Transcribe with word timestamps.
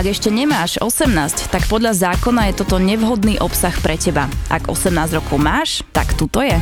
Ak 0.00 0.08
ešte 0.08 0.32
nemáš 0.32 0.80
18, 0.80 1.52
tak 1.52 1.68
podľa 1.68 1.92
zákona 1.92 2.48
je 2.48 2.64
toto 2.64 2.80
nevhodný 2.80 3.36
obsah 3.36 3.76
pre 3.84 4.00
teba. 4.00 4.32
Ak 4.48 4.64
18 4.64 4.96
rokov 5.12 5.36
máš, 5.36 5.84
tak 5.92 6.16
tuto 6.16 6.40
je. 6.40 6.56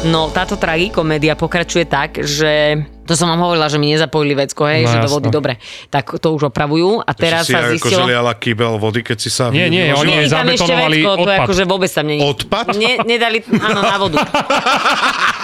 No, 0.00 0.30
táto 0.30 0.54
tragikomédia 0.54 1.34
pokračuje 1.34 1.82
tak, 1.84 2.22
že 2.22 2.78
to 3.04 3.12
som 3.12 3.26
vám 3.26 3.42
hovorila, 3.42 3.66
že 3.66 3.76
mi 3.76 3.90
nezapojili 3.90 4.38
vecko, 4.38 4.70
hej, 4.70 4.86
No, 4.86 4.88
že 4.88 4.96
do 4.96 5.02
jasno. 5.04 5.16
vody, 5.18 5.28
dobre. 5.28 5.52
Tak 5.90 6.22
to 6.22 6.30
už 6.30 6.54
opravujú 6.54 7.02
a 7.02 7.10
teraz 7.10 7.44
si 7.44 7.52
sa 7.52 7.66
ako 7.66 7.74
zistilo... 7.74 8.00
želiala 8.06 8.32
kýbel 8.32 8.78
vody, 8.78 9.02
keď 9.02 9.18
si 9.18 9.28
sa... 9.28 9.50
Nie, 9.50 9.66
nie, 9.66 9.90
oni 9.90 10.24
Nie, 10.24 10.30
zabetonovali 10.30 11.02
vecko, 11.02 11.10
to 11.18 11.26
je 11.26 11.34
odpad. 11.34 11.44
akože 11.44 11.64
vôbec 11.66 11.90
tam 11.90 12.06
není. 12.06 12.22
Odpad? 12.22 12.66
Ne, 12.78 13.02
nedali, 13.02 13.42
áno, 13.50 13.80
na 13.82 13.96
vodu. 13.98 14.16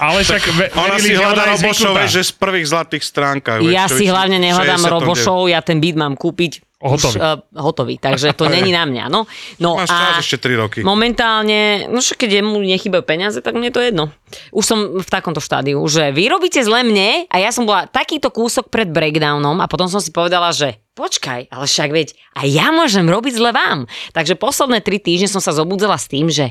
Ale 0.00 0.24
však 0.24 0.42
ve, 0.56 0.64
Ona 0.74 0.96
si 0.96 1.12
že 1.12 1.20
hľadá 1.20 1.42
Robošov, 1.56 1.94
že 2.08 2.20
z 2.24 2.32
prvých 2.36 2.66
zlatých 2.68 3.04
stránkach. 3.04 3.58
Ja 3.64 3.86
si 3.86 4.08
hlavne 4.08 4.40
nehľadám 4.40 4.80
69. 4.80 4.94
robošov, 4.96 5.38
ja 5.52 5.60
ten 5.60 5.78
byt 5.78 5.96
mám 5.96 6.14
kúpiť 6.16 6.70
Hotový. 6.80 7.12
Už, 7.12 7.20
uh, 7.20 7.36
hotový, 7.60 7.94
takže 8.00 8.32
to 8.32 8.48
není 8.56 8.72
na 8.72 8.88
mňa. 8.88 9.12
No, 9.12 9.28
no 9.60 9.76
Máš 9.76 9.92
čas 9.92 10.24
ešte 10.24 10.48
3 10.48 10.56
roky. 10.64 10.78
Momentálne, 10.80 11.84
no 11.92 12.00
však 12.00 12.24
keď 12.24 12.40
mu 12.40 12.56
nechybajú 12.64 13.04
peniaze, 13.04 13.36
tak 13.44 13.52
mne 13.52 13.68
to 13.68 13.84
jedno. 13.84 14.08
Už 14.48 14.64
som 14.64 14.78
v 14.96 15.04
takomto 15.04 15.44
štádiu, 15.44 15.76
že 15.84 16.08
vy 16.08 16.32
robíte 16.32 16.64
zle 16.64 16.80
mne 16.80 17.28
a 17.28 17.36
ja 17.36 17.52
som 17.52 17.68
bola 17.68 17.84
takýto 17.84 18.32
kúsok 18.32 18.72
pred 18.72 18.88
breakdownom 18.88 19.60
a 19.60 19.68
potom 19.68 19.92
som 19.92 20.00
si 20.00 20.08
povedala, 20.08 20.56
že 20.56 20.80
počkaj, 20.96 21.52
ale 21.52 21.68
však 21.68 21.90
veď 21.92 22.08
a 22.32 22.48
ja 22.48 22.72
môžem 22.72 23.04
robiť 23.04 23.36
zle 23.36 23.52
vám. 23.52 23.84
Takže 24.16 24.40
posledné 24.40 24.80
tri 24.80 24.96
týždne 24.96 25.28
som 25.28 25.44
sa 25.44 25.52
zobudzela 25.52 26.00
s 26.00 26.08
tým, 26.08 26.32
že 26.32 26.48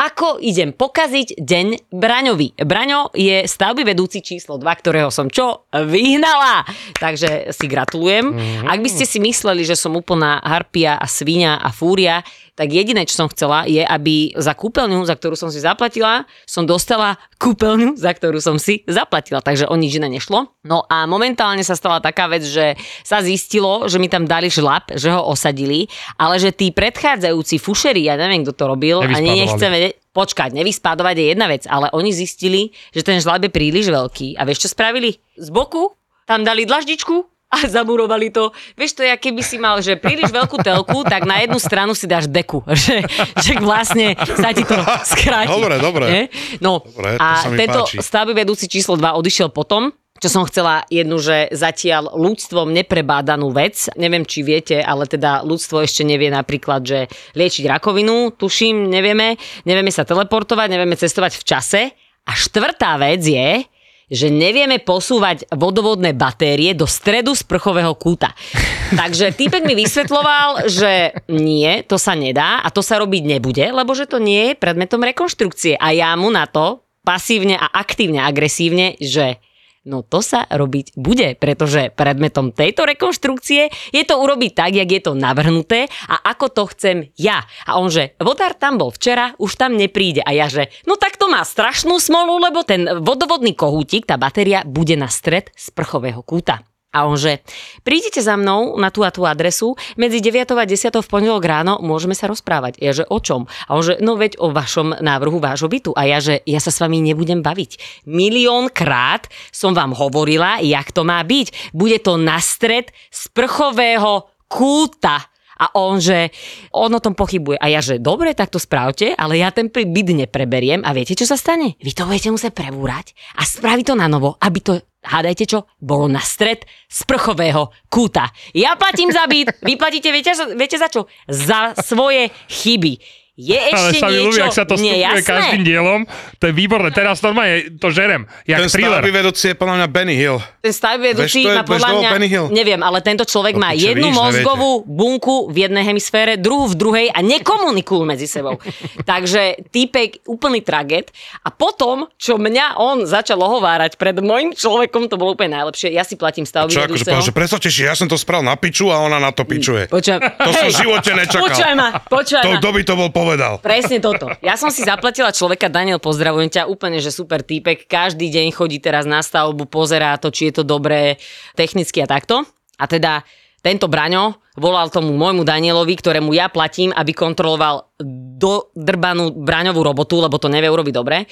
ako 0.00 0.40
idem 0.40 0.72
pokaziť 0.72 1.36
deň 1.36 1.92
Braňovi. 1.92 2.56
Braňo 2.64 3.12
je 3.12 3.44
stavby 3.44 3.84
vedúci 3.84 4.24
číslo 4.24 4.56
2, 4.56 4.64
ktorého 4.80 5.12
som 5.12 5.28
čo? 5.28 5.68
Vyhnala! 5.68 6.64
Takže 6.96 7.52
si 7.52 7.68
gratulujem. 7.68 8.32
Mm-hmm. 8.32 8.68
Ak 8.72 8.80
by 8.80 8.88
ste 8.88 9.04
si 9.04 9.20
mysleli, 9.20 9.60
že 9.68 9.76
som 9.76 9.92
úplná 9.92 10.40
harpia 10.40 10.96
a 10.96 11.04
svinia 11.04 11.60
a 11.60 11.68
fúria, 11.68 12.24
tak 12.60 12.76
jediné, 12.76 13.08
čo 13.08 13.24
som 13.24 13.28
chcela, 13.32 13.64
je, 13.64 13.80
aby 13.80 14.36
za 14.36 14.52
kúpeľňu, 14.52 15.08
za 15.08 15.16
ktorú 15.16 15.32
som 15.32 15.48
si 15.48 15.64
zaplatila, 15.64 16.28
som 16.44 16.68
dostala 16.68 17.16
kúpeľňu, 17.40 17.96
za 17.96 18.12
ktorú 18.12 18.36
som 18.36 18.60
si 18.60 18.84
zaplatila. 18.84 19.40
Takže 19.40 19.64
o 19.64 19.72
nič 19.80 19.96
iné 19.96 20.12
nešlo. 20.12 20.52
No 20.68 20.84
a 20.84 21.08
momentálne 21.08 21.64
sa 21.64 21.72
stala 21.72 22.04
taká 22.04 22.28
vec, 22.28 22.44
že 22.44 22.76
sa 23.00 23.24
zistilo, 23.24 23.88
že 23.88 23.96
mi 23.96 24.12
tam 24.12 24.28
dali 24.28 24.52
žlap, 24.52 24.92
že 24.92 25.08
ho 25.08 25.24
osadili, 25.24 25.88
ale 26.20 26.36
že 26.36 26.52
tí 26.52 26.68
predchádzajúci 26.68 27.56
fušeri, 27.56 28.12
ja 28.12 28.20
neviem, 28.20 28.44
kto 28.44 28.52
to 28.52 28.64
robil, 28.68 29.00
ani 29.00 29.48
nechcem 29.48 29.72
vedieť, 29.72 29.96
počkať, 30.12 30.52
nevyspádovať 30.52 31.16
je 31.16 31.26
jedna 31.32 31.46
vec, 31.48 31.64
ale 31.64 31.88
oni 31.96 32.12
zistili, 32.12 32.76
že 32.92 33.06
ten 33.06 33.24
žlab 33.24 33.40
je 33.40 33.48
príliš 33.48 33.88
veľký. 33.88 34.36
A 34.36 34.44
vieš, 34.44 34.68
čo 34.68 34.74
spravili? 34.76 35.16
Z 35.40 35.48
boku 35.48 35.96
tam 36.28 36.44
dali 36.44 36.68
dlaždičku 36.68 37.39
a 37.50 37.66
zamurovali 37.66 38.30
to. 38.30 38.54
Vieš, 38.78 38.94
to 38.94 39.02
je, 39.02 39.10
keby 39.18 39.42
si 39.42 39.58
mal, 39.58 39.82
že 39.82 39.98
príliš 39.98 40.30
veľkú 40.30 40.62
telku, 40.62 41.02
tak 41.02 41.26
na 41.26 41.42
jednu 41.42 41.58
stranu 41.58 41.92
si 41.92 42.06
dáš 42.06 42.30
deku. 42.30 42.62
Že, 42.70 43.02
že 43.42 43.52
vlastne 43.58 44.14
sa 44.16 44.54
ti 44.54 44.62
to 44.62 44.78
skráti. 45.04 45.50
Dobre, 45.50 45.76
dobre. 45.76 46.04
Nie? 46.06 46.22
No, 46.62 46.80
Dobre, 46.80 47.18
a 47.18 47.44
tento 47.50 47.84
páči. 47.84 47.98
stavby 48.00 48.32
vedúci 48.32 48.70
číslo 48.70 48.94
2 48.96 49.18
odišiel 49.18 49.50
potom, 49.50 49.90
čo 50.16 50.28
som 50.28 50.44
chcela 50.46 50.84
jednu, 50.88 51.16
že 51.18 51.50
zatiaľ 51.50 52.12
ľudstvom 52.12 52.70
neprebádanú 52.70 53.50
vec. 53.50 53.88
Neviem, 53.96 54.22
či 54.22 54.40
viete, 54.40 54.78
ale 54.78 55.04
teda 55.04 55.42
ľudstvo 55.42 55.82
ešte 55.82 56.04
nevie 56.04 56.28
napríklad, 56.28 56.80
že 56.84 56.98
liečiť 57.34 57.64
rakovinu, 57.66 58.32
tuším, 58.36 58.88
nevieme. 58.88 59.34
Nevieme 59.64 59.90
sa 59.90 60.04
teleportovať, 60.04 60.68
nevieme 60.70 60.94
cestovať 60.94 61.40
v 61.40 61.44
čase. 61.44 61.82
A 62.28 62.32
štvrtá 62.36 63.00
vec 63.00 63.24
je, 63.24 63.64
že 64.10 64.26
nevieme 64.28 64.82
posúvať 64.82 65.46
vodovodné 65.54 66.12
batérie 66.12 66.74
do 66.74 66.84
stredu 66.84 67.32
sprchového 67.32 67.94
kúta. 67.94 68.34
Takže 69.00 69.32
týpek 69.32 69.62
mi 69.62 69.78
vysvetloval, 69.78 70.66
že 70.66 71.14
nie, 71.30 71.86
to 71.86 71.96
sa 71.96 72.18
nedá 72.18 72.60
a 72.60 72.68
to 72.74 72.82
sa 72.82 72.98
robiť 72.98 73.22
nebude, 73.22 73.64
lebo 73.70 73.94
že 73.94 74.10
to 74.10 74.18
nie 74.18 74.52
je 74.52 74.58
predmetom 74.58 75.00
rekonštrukcie. 75.06 75.78
A 75.78 75.94
ja 75.94 76.10
mu 76.18 76.28
na 76.28 76.50
to 76.50 76.82
pasívne 77.06 77.56
a 77.56 77.70
aktívne 77.70 78.20
agresívne, 78.20 78.98
že 79.00 79.40
No 79.88 80.04
to 80.04 80.20
sa 80.20 80.44
robiť 80.44 80.92
bude, 80.92 81.40
pretože 81.40 81.88
predmetom 81.96 82.52
tejto 82.52 82.84
rekonštrukcie 82.84 83.72
je 83.96 84.04
to 84.04 84.20
urobiť 84.20 84.52
tak, 84.52 84.76
jak 84.76 84.92
je 84.92 85.00
to 85.00 85.16
navrhnuté 85.16 85.88
a 86.04 86.20
ako 86.20 86.52
to 86.52 86.62
chcem 86.76 86.96
ja. 87.16 87.48
A 87.64 87.80
on 87.80 87.88
že, 87.88 88.12
vodár 88.20 88.52
tam 88.52 88.76
bol 88.76 88.92
včera, 88.92 89.32
už 89.40 89.56
tam 89.56 89.80
nepríde. 89.80 90.20
A 90.20 90.36
ja 90.36 90.52
že, 90.52 90.68
no 90.84 91.00
tak 91.00 91.16
to 91.16 91.32
má 91.32 91.40
strašnú 91.40 91.96
smolu, 91.96 92.36
lebo 92.36 92.60
ten 92.60 92.84
vodovodný 93.00 93.56
kohútik, 93.56 94.04
tá 94.04 94.20
batéria, 94.20 94.68
bude 94.68 95.00
na 95.00 95.08
stred 95.08 95.48
sprchového 95.56 96.20
kúta. 96.20 96.69
A 96.90 97.06
on 97.06 97.14
že, 97.14 97.38
prídite 97.86 98.18
za 98.18 98.34
mnou 98.34 98.74
na 98.74 98.90
tú 98.90 99.06
a 99.06 99.14
tú 99.14 99.22
adresu, 99.22 99.78
medzi 99.94 100.18
9 100.18 100.58
a 100.58 100.66
10 100.66 100.90
v 100.90 101.06
pondelok 101.06 101.44
ráno 101.46 101.78
môžeme 101.78 102.18
sa 102.18 102.26
rozprávať. 102.26 102.82
Ja 102.82 102.90
že, 102.90 103.06
o 103.06 103.22
čom? 103.22 103.46
A 103.70 103.78
on 103.78 103.86
že, 103.86 103.94
no 104.02 104.18
veď 104.18 104.42
o 104.42 104.50
vašom 104.50 104.98
návrhu 104.98 105.38
vášho 105.38 105.70
bytu. 105.70 105.94
A 105.94 106.10
ja 106.10 106.18
že, 106.18 106.42
ja 106.42 106.58
sa 106.58 106.74
s 106.74 106.82
vami 106.82 106.98
nebudem 106.98 107.46
baviť. 107.46 108.02
Milión 108.10 108.74
krát 108.74 109.30
som 109.54 109.70
vám 109.70 109.94
hovorila, 109.94 110.58
jak 110.58 110.90
to 110.90 111.06
má 111.06 111.22
byť. 111.22 111.70
Bude 111.70 112.02
to 112.02 112.18
na 112.18 112.42
stred 112.42 112.90
sprchového 113.14 114.26
kúta. 114.50 115.29
A 115.60 115.76
on, 115.76 116.00
že 116.00 116.32
on 116.72 116.88
o 116.88 117.04
tom 117.04 117.12
pochybuje. 117.12 117.60
A 117.60 117.68
ja, 117.68 117.84
že 117.84 118.00
dobre, 118.00 118.32
tak 118.32 118.48
to 118.48 118.56
správte, 118.56 119.12
ale 119.12 119.36
ja 119.36 119.52
ten 119.52 119.68
byt 119.68 120.08
nepreberiem 120.16 120.80
a 120.80 120.96
viete, 120.96 121.12
čo 121.12 121.28
sa 121.28 121.36
stane? 121.36 121.76
Vy 121.84 121.92
to 121.92 122.08
budete 122.08 122.32
musieť 122.32 122.56
prebúrať 122.56 123.12
a 123.36 123.44
spraviť 123.44 123.92
to 123.92 123.94
na 124.00 124.08
novo, 124.08 124.40
aby 124.40 124.58
to, 124.64 124.80
hádajte 125.04 125.44
čo, 125.44 125.68
bolo 125.76 126.08
na 126.08 126.24
stred 126.24 126.64
sprchového 126.88 127.68
kúta. 127.92 128.32
Ja 128.56 128.72
platím 128.80 129.12
za 129.12 129.28
byt, 129.28 129.60
vy 129.60 129.76
platíte, 129.76 130.08
viete, 130.08 130.32
viete 130.56 130.80
za 130.80 130.88
čo? 130.88 131.04
Za 131.28 131.76
svoje 131.76 132.32
chyby. 132.48 133.19
Je 133.40 133.56
Ale 133.56 133.72
ešte 133.88 133.96
sa 133.96 134.06
mi 134.06 134.16
ľúbi, 134.18 134.26
niečo 134.28 134.42
ak 134.42 134.52
sa 134.52 134.62
to 134.62 134.74
stupuje 134.74 134.92
nejasné? 134.94 135.24
každým 135.24 135.62
dielom. 135.62 136.00
To 136.36 136.44
je 136.44 136.52
výborné. 136.52 136.88
Teraz 136.90 137.16
normálne 137.18 137.56
to 137.74 137.88
žerem. 137.88 138.28
Jak 138.44 138.58
Ten 138.58 138.68
thriller. 138.68 139.00
stavby 139.00 139.10
vedúci 139.10 139.44
je 139.46 139.54
podľa 139.54 139.74
mňa 139.74 139.86
Benny 139.88 140.14
Hill. 140.14 140.38
Ten 140.58 140.72
stavby 140.72 141.00
vedúci 141.06 141.40
má 141.42 141.62
podľa 141.62 141.88
mňa, 141.96 142.08
Benny 142.10 142.28
Hill? 142.28 142.46
neviem, 142.50 142.78
ale 142.78 143.00
tento 143.00 143.24
človek 143.24 143.56
No, 143.56 143.62
má 143.62 143.70
jednu 143.72 144.06
vidíš, 144.06 144.20
mozgovú 144.20 144.70
bunku 144.84 145.48
v 145.48 145.56
jednej 145.62 145.82
hemisfére, 145.82 146.36
druhú 146.36 146.66
v 146.66 146.76
druhej 146.76 147.06
a 147.08 147.18
nekomunikujú 147.18 148.02
medzi 148.02 148.26
sebou. 148.26 148.60
Takže 149.10 149.40
týpek 149.66 150.26
úplný 150.26 150.60
traget. 150.60 151.08
A 151.40 151.48
potom, 151.48 152.12
čo 152.14 152.36
mňa 152.36 152.76
on 152.76 153.02
začal 153.02 153.38
ohovárať 153.38 153.96
pred 153.96 154.18
môjim 154.18 154.52
človekom, 154.52 155.06
to 155.06 155.16
bolo 155.16 155.32
úplne 155.32 155.56
najlepšie. 155.56 155.90
Ja 155.90 156.02
si 156.02 156.14
platím 156.14 156.44
stavby 156.44 156.68
Čo 156.68 156.82
akože 156.82 156.90
vedúceho. 156.90 157.08
povedal, 157.10 157.24
že 157.24 157.32
predstavte 157.32 157.68
si, 157.68 157.80
ja 157.80 157.94
som 157.94 158.04
to 158.04 158.14
spravil 158.14 158.42
na 158.42 158.54
piču 158.54 158.88
a 158.88 158.98
ona 158.98 159.16
na 159.16 159.30
to 159.30 159.42
pičuje. 159.42 159.88
Počujem, 159.88 160.20
To 160.20 160.50
som 160.50 160.66
v 160.66 160.74
živote 160.76 161.10
nečakal. 161.12 161.46
Počúvaj 161.46 161.74
ma, 161.74 161.88
počúvaj 162.02 162.42
To, 162.42 162.50
ma. 162.50 162.58
kto 162.58 162.68
by 162.68 162.80
to 162.82 162.94
bol 162.94 163.08
povedal? 163.08 163.28
Presne 163.60 163.98
toto. 164.00 164.30
Ja 164.40 164.56
som 164.56 164.72
si 164.72 164.82
zaplatila 164.82 165.30
človeka, 165.30 165.68
Daniel, 165.70 166.00
pozdravujem 166.00 166.48
ťa, 166.50 166.70
úplne, 166.70 166.98
že 166.98 167.14
super 167.14 167.44
týpek. 167.44 167.86
Každý 167.86 168.30
deň 168.30 168.50
chodí 168.56 168.80
teraz 168.80 169.04
na 169.04 169.20
stavbu, 169.20 169.68
pozerá 169.68 170.16
to, 170.16 170.32
či 170.32 170.50
je 170.50 170.60
to 170.60 170.64
dobré 170.64 171.20
technicky 171.54 172.00
a 172.02 172.08
takto. 172.08 172.42
A 172.80 172.84
teda 172.88 173.22
tento 173.60 173.92
Braňo 173.92 174.40
volal 174.56 174.88
tomu 174.88 175.12
môjmu 175.12 175.44
Danielovi, 175.44 175.92
ktorému 176.00 176.32
ja 176.32 176.48
platím, 176.48 176.96
aby 176.96 177.12
kontroloval 177.12 177.92
dodrbanú 178.40 179.36
Braňovú 179.36 179.80
robotu, 179.84 180.16
lebo 180.20 180.40
to 180.40 180.48
nevie 180.48 180.72
urobiť 180.72 180.94
dobre. 180.96 181.28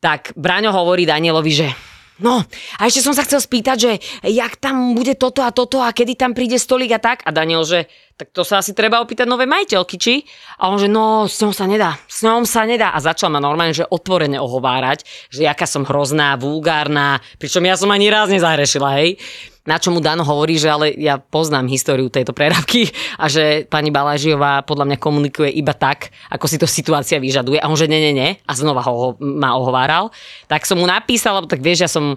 Tak 0.00 0.32
Braňo 0.32 0.72
hovorí 0.72 1.04
Danielovi, 1.04 1.52
že 1.52 1.68
No, 2.18 2.42
a 2.42 2.80
ešte 2.82 3.06
som 3.06 3.14
sa 3.14 3.22
chcel 3.22 3.38
spýtať, 3.38 3.76
že 3.78 3.92
jak 4.26 4.58
tam 4.58 4.98
bude 4.98 5.14
toto 5.14 5.38
a 5.46 5.54
toto 5.54 5.78
a 5.78 5.94
kedy 5.94 6.18
tam 6.18 6.34
príde 6.34 6.58
stolík 6.58 6.90
a 6.90 6.98
tak. 6.98 7.22
A 7.22 7.30
Daniel, 7.30 7.62
že 7.62 7.86
tak 8.18 8.34
to 8.34 8.42
sa 8.42 8.58
asi 8.58 8.74
treba 8.74 8.98
opýtať 8.98 9.30
nové 9.30 9.46
majiteľky, 9.46 9.94
či? 9.94 10.26
A 10.58 10.74
on 10.74 10.82
že, 10.82 10.90
no, 10.90 11.30
s 11.30 11.38
ňou 11.38 11.54
sa 11.54 11.70
nedá, 11.70 11.94
s 12.10 12.26
ňou 12.26 12.42
sa 12.42 12.66
nedá. 12.66 12.90
A 12.90 12.98
začal 12.98 13.30
ma 13.30 13.38
normálne, 13.38 13.70
že 13.70 13.86
otvorene 13.86 14.42
ohovárať, 14.42 15.06
že 15.30 15.46
jaká 15.46 15.70
som 15.70 15.86
hrozná, 15.86 16.34
vulgárna, 16.34 17.22
pričom 17.38 17.62
ja 17.62 17.78
som 17.78 17.94
ani 17.94 18.10
raz 18.10 18.26
nezahrešila, 18.26 18.90
hej. 18.98 19.22
Na 19.68 19.76
čo 19.76 19.92
mu 19.92 20.00
Dano 20.00 20.24
hovorí, 20.24 20.56
že 20.56 20.72
ale 20.72 20.96
ja 20.96 21.20
poznám 21.20 21.68
históriu 21.68 22.08
tejto 22.08 22.32
preravky 22.32 22.88
a 23.20 23.28
že 23.28 23.68
pani 23.68 23.92
Balážiová 23.92 24.64
podľa 24.64 24.88
mňa 24.88 24.96
komunikuje 24.96 25.52
iba 25.52 25.76
tak, 25.76 26.08
ako 26.32 26.48
si 26.48 26.56
to 26.56 26.64
situácia 26.64 27.20
vyžaduje. 27.20 27.60
A 27.60 27.68
on 27.68 27.76
že 27.76 27.84
ne, 27.84 28.00
ne, 28.00 28.12
ne. 28.16 28.28
A 28.48 28.56
znova 28.56 28.80
ho 28.88 29.20
ma 29.20 29.60
ohováral. 29.60 30.08
Tak 30.48 30.64
som 30.64 30.80
mu 30.80 30.88
napísal, 30.88 31.36
lebo 31.36 31.52
tak 31.52 31.60
vieš, 31.60 31.84
ja 31.84 31.90
som 31.92 32.16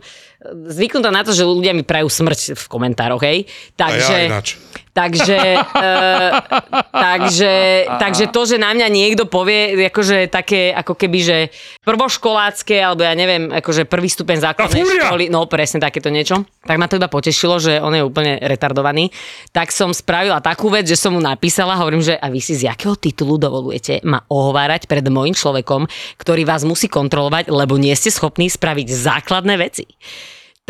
zvyknutá 0.50 1.14
na 1.14 1.22
to, 1.22 1.32
že 1.32 1.46
ľudia 1.46 1.78
mi 1.78 1.86
prajú 1.86 2.10
smrť 2.10 2.58
v 2.58 2.66
komentároch, 2.66 3.22
hej. 3.22 3.46
Takže, 3.78 4.14
A 4.14 4.18
ja 4.18 4.26
ináč. 4.26 4.58
takže, 4.90 5.38
uh, 5.54 6.30
takže, 7.06 7.54
takže 8.02 8.26
to, 8.34 8.42
že 8.50 8.58
na 8.58 8.74
mňa 8.74 8.88
niekto 8.90 9.30
povie, 9.30 9.78
akože 9.94 10.34
také, 10.34 10.74
ako 10.74 10.98
keby, 10.98 11.20
že 11.22 11.38
prvoškolácké, 11.86 12.82
alebo 12.82 13.06
ja 13.06 13.14
neviem, 13.14 13.54
akože 13.54 13.86
prvý 13.86 14.10
stupeň 14.10 14.42
základnej 14.42 14.82
školy, 14.82 15.30
no 15.30 15.46
presne 15.46 15.78
takéto 15.78 16.10
niečo, 16.10 16.42
tak 16.66 16.82
ma 16.82 16.90
to 16.90 16.98
iba 16.98 17.06
potešilo, 17.06 17.62
že 17.62 17.78
on 17.78 17.94
je 17.94 18.02
úplne 18.02 18.42
retardovaný. 18.42 19.14
Tak 19.54 19.70
som 19.70 19.94
spravila 19.94 20.42
takú 20.42 20.74
vec, 20.74 20.90
že 20.90 20.98
som 20.98 21.14
mu 21.14 21.22
napísala, 21.22 21.78
hovorím, 21.78 22.02
že 22.02 22.18
a 22.18 22.34
vy 22.34 22.42
si 22.42 22.58
z 22.58 22.66
jakého 22.66 22.98
titulu 22.98 23.38
dovolujete 23.38 24.02
ma 24.02 24.26
ohovárať 24.26 24.90
pred 24.90 25.06
môjim 25.06 25.38
človekom, 25.38 25.86
ktorý 26.18 26.50
vás 26.50 26.66
musí 26.66 26.90
kontrolovať, 26.90 27.54
lebo 27.54 27.78
nie 27.78 27.94
ste 27.94 28.10
schopní 28.10 28.50
spraviť 28.50 28.88
základné 28.90 29.56
veci. 29.62 29.86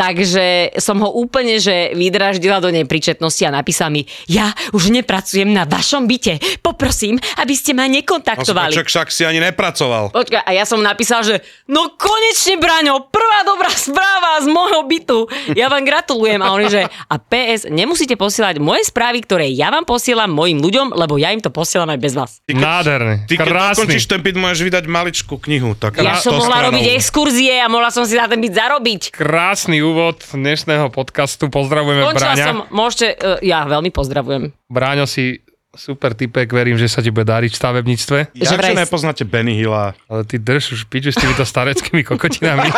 Takže 0.02 0.74
som 0.82 0.98
ho 1.06 1.14
úplne, 1.14 1.62
že 1.62 1.94
vydraždila 1.94 2.58
do 2.58 2.74
nepríčetnosti 2.74 3.46
a 3.46 3.54
napísala 3.54 3.94
mi, 3.94 4.10
ja 4.26 4.50
už 4.74 4.90
nepracujem 4.90 5.46
na 5.46 5.70
vašom 5.70 6.10
byte, 6.10 6.42
poprosím, 6.66 7.22
aby 7.38 7.54
ste 7.54 7.78
ma 7.78 7.86
nekontaktovali. 7.86 8.74
však, 8.74 8.90
však 8.90 9.08
si 9.14 9.30
ani 9.30 9.38
nepracoval. 9.38 10.10
Počkaj, 10.10 10.42
a 10.42 10.52
ja 10.58 10.66
som 10.66 10.82
napísal, 10.82 11.22
že 11.22 11.46
no 11.70 11.94
konečne, 12.02 12.58
Braňo, 12.58 13.14
prvá 13.14 13.46
dobrá 13.46 13.70
správa 13.70 14.42
z 14.42 14.50
môjho 14.50 14.82
bytu. 14.90 15.20
Ja 15.54 15.70
vám 15.70 15.86
gratulujem. 15.86 16.42
A 16.42 16.50
on 16.50 16.66
že, 16.66 16.90
a 16.90 17.16
PS, 17.22 17.70
nemusíte 17.70 18.18
posielať 18.18 18.58
moje 18.58 18.90
správy, 18.90 19.22
ktoré 19.22 19.54
ja 19.54 19.70
vám 19.70 19.86
posielam 19.86 20.34
mojim 20.34 20.58
ľuďom, 20.66 20.98
lebo 20.98 21.22
ja 21.22 21.30
im 21.30 21.46
to 21.46 21.54
posielam 21.54 21.94
aj 21.94 22.00
bez 22.02 22.18
vás. 22.18 22.42
Nádherný, 22.50 23.30
Ty 23.30 23.38
keď 23.38 23.46
krásny. 23.46 23.74
dokončíš 23.78 24.06
ten 24.10 24.22
byt, 24.26 24.38
môžeš 24.40 24.62
vydať 24.66 24.84
maličkú 24.90 25.38
knihu. 25.38 25.78
Tak 25.78 26.02
Ja 26.02 26.18
som 26.18 26.42
mohla 26.42 26.74
robiť 26.74 26.98
exkurzie 26.98 27.62
a 27.62 27.70
mohla 27.70 27.94
som 27.94 28.02
si 28.02 28.18
na 28.18 28.26
ten 28.26 28.42
byt 28.42 28.58
zarobiť. 28.58 29.02
Krásny 29.14 29.91
úvod 29.92 30.24
dnešného 30.24 30.88
podcastu. 30.88 31.48
Pozdravujeme 31.48 32.08
Končila 32.08 32.34
Bráňa. 32.34 32.46
som, 32.46 32.58
môžete, 32.70 33.08
uh, 33.14 33.38
ja 33.40 33.64
veľmi 33.64 33.90
pozdravujem. 33.90 34.56
Bráňo 34.66 35.04
si 35.04 35.44
super 35.70 36.12
typek, 36.12 36.48
verím, 36.48 36.76
že 36.76 36.88
sa 36.88 37.00
ti 37.00 37.08
bude 37.08 37.24
dariť 37.26 37.48
v 37.48 37.58
stavebníctve. 37.58 38.18
že 38.30 38.44
Ja, 38.46 38.56
vraj- 38.56 38.72
že 38.72 38.82
nepoznáte 38.82 39.24
Benny 39.24 39.54
Hilla. 39.54 39.96
Ale 40.06 40.24
ty 40.24 40.36
drž 40.36 40.74
už 40.74 40.82
piču 40.86 41.10
s 41.10 41.18
týmito 41.18 41.44
stareckými 41.44 42.04
kokotinami. 42.04 42.72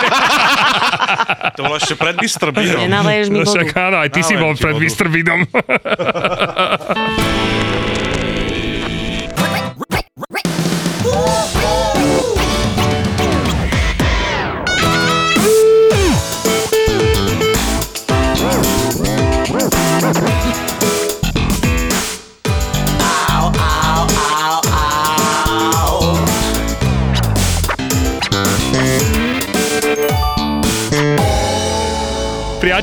To 1.53 1.61
bolo 1.61 1.77
ešte 1.77 1.93
pred 1.93 2.17
Mr. 2.17 2.49
Beanom. 2.49 2.81
Nenaleješ 2.81 3.27
mi 3.27 3.37
No 3.37 3.45
vodu. 3.45 3.53
však 3.53 3.69
áno, 3.77 3.97
aj 3.99 4.09
ty 4.09 4.21
si 4.21 4.33
Dávaj 4.33 4.41
bol 4.41 4.53
pred. 4.55 4.73
Mr. 4.75 5.05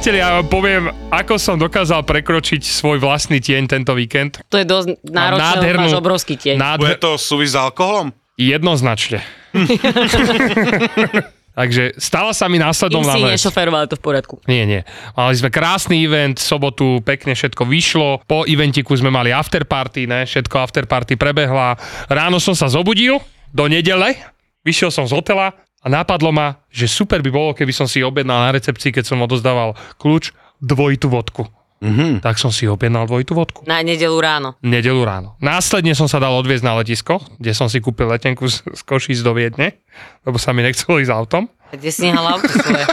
Priatelia, 0.00 0.32
ja 0.32 0.40
vám 0.40 0.48
poviem, 0.48 0.84
ako 1.12 1.36
som 1.36 1.60
dokázal 1.60 2.08
prekročiť 2.08 2.64
svoj 2.64 3.04
vlastný 3.04 3.36
tieň 3.36 3.68
tento 3.68 3.92
víkend. 3.92 4.40
To 4.48 4.56
je 4.56 4.64
dosť 4.64 4.96
náročné, 5.04 5.60
lebo 5.60 5.76
máš 5.76 6.00
obrovský 6.00 6.40
tieň. 6.40 6.56
Bude 6.56 6.64
Nádher... 6.64 6.96
to 6.96 7.20
súvisť 7.20 7.52
s 7.52 7.56
alkoholom? 7.60 8.08
Jednoznačne. 8.40 9.20
Takže 11.60 12.00
stala 12.00 12.32
sa 12.32 12.48
mi 12.48 12.56
Kým 12.56 12.64
následovná 12.64 13.12
si 13.12 13.28
vec. 13.28 13.36
nešoferoval, 13.36 13.92
to 13.92 14.00
v 14.00 14.02
poriadku. 14.08 14.40
Nie, 14.48 14.64
nie. 14.64 14.88
Mali 15.20 15.36
sme 15.36 15.52
krásny 15.52 16.00
event, 16.00 16.40
v 16.40 16.48
sobotu 16.48 17.04
pekne 17.04 17.36
všetko 17.36 17.68
vyšlo. 17.68 18.24
Po 18.24 18.48
eventiku 18.48 18.96
sme 18.96 19.12
mali 19.12 19.36
afterparty, 19.36 20.08
ne? 20.08 20.24
Všetko 20.24 20.64
afterparty 20.64 21.20
prebehla. 21.20 21.76
Ráno 22.08 22.40
som 22.40 22.56
sa 22.56 22.72
zobudil 22.72 23.20
do 23.52 23.68
nedele, 23.68 24.16
vyšiel 24.64 24.88
som 24.88 25.04
z 25.04 25.12
hotela 25.12 25.52
a 25.80 25.86
napadlo 25.88 26.28
ma, 26.28 26.60
že 26.68 26.84
super 26.84 27.24
by 27.24 27.30
bolo, 27.32 27.50
keby 27.56 27.72
som 27.72 27.88
si 27.88 28.04
objednal 28.04 28.48
na 28.48 28.52
recepcii, 28.52 28.92
keď 28.92 29.04
som 29.08 29.24
odozdával 29.24 29.76
kľúč, 29.96 30.32
dvojitú 30.60 31.08
vodku. 31.08 31.48
Mm-hmm. 31.80 32.20
Tak 32.20 32.36
som 32.36 32.52
si 32.52 32.68
objednal 32.68 33.08
dvojitú 33.08 33.32
vodku. 33.32 33.64
Na 33.64 33.80
nedelu 33.80 34.12
ráno. 34.14 34.52
Nedelu 34.60 35.00
ráno. 35.00 35.40
Následne 35.40 35.96
som 35.96 36.04
sa 36.04 36.20
dal 36.20 36.36
odviezť 36.36 36.60
na 36.60 36.76
letisko, 36.76 37.24
kde 37.36 37.52
som 37.52 37.66
si 37.66 37.80
kúpil 37.80 38.04
letenku 38.04 38.44
z, 38.44 38.60
z 38.62 38.80
Košíc 38.84 39.20
do 39.20 39.32
Viedne, 39.32 39.80
lebo 40.20 40.36
sa 40.36 40.52
mi 40.52 40.60
nechcelo 40.60 41.00
ísť 41.00 41.08
autom. 41.08 41.48
A 41.70 41.78
Kde 41.78 41.88
si 41.88 42.04
nehal 42.04 42.36
auto 42.36 42.50
svoje? 42.50 42.84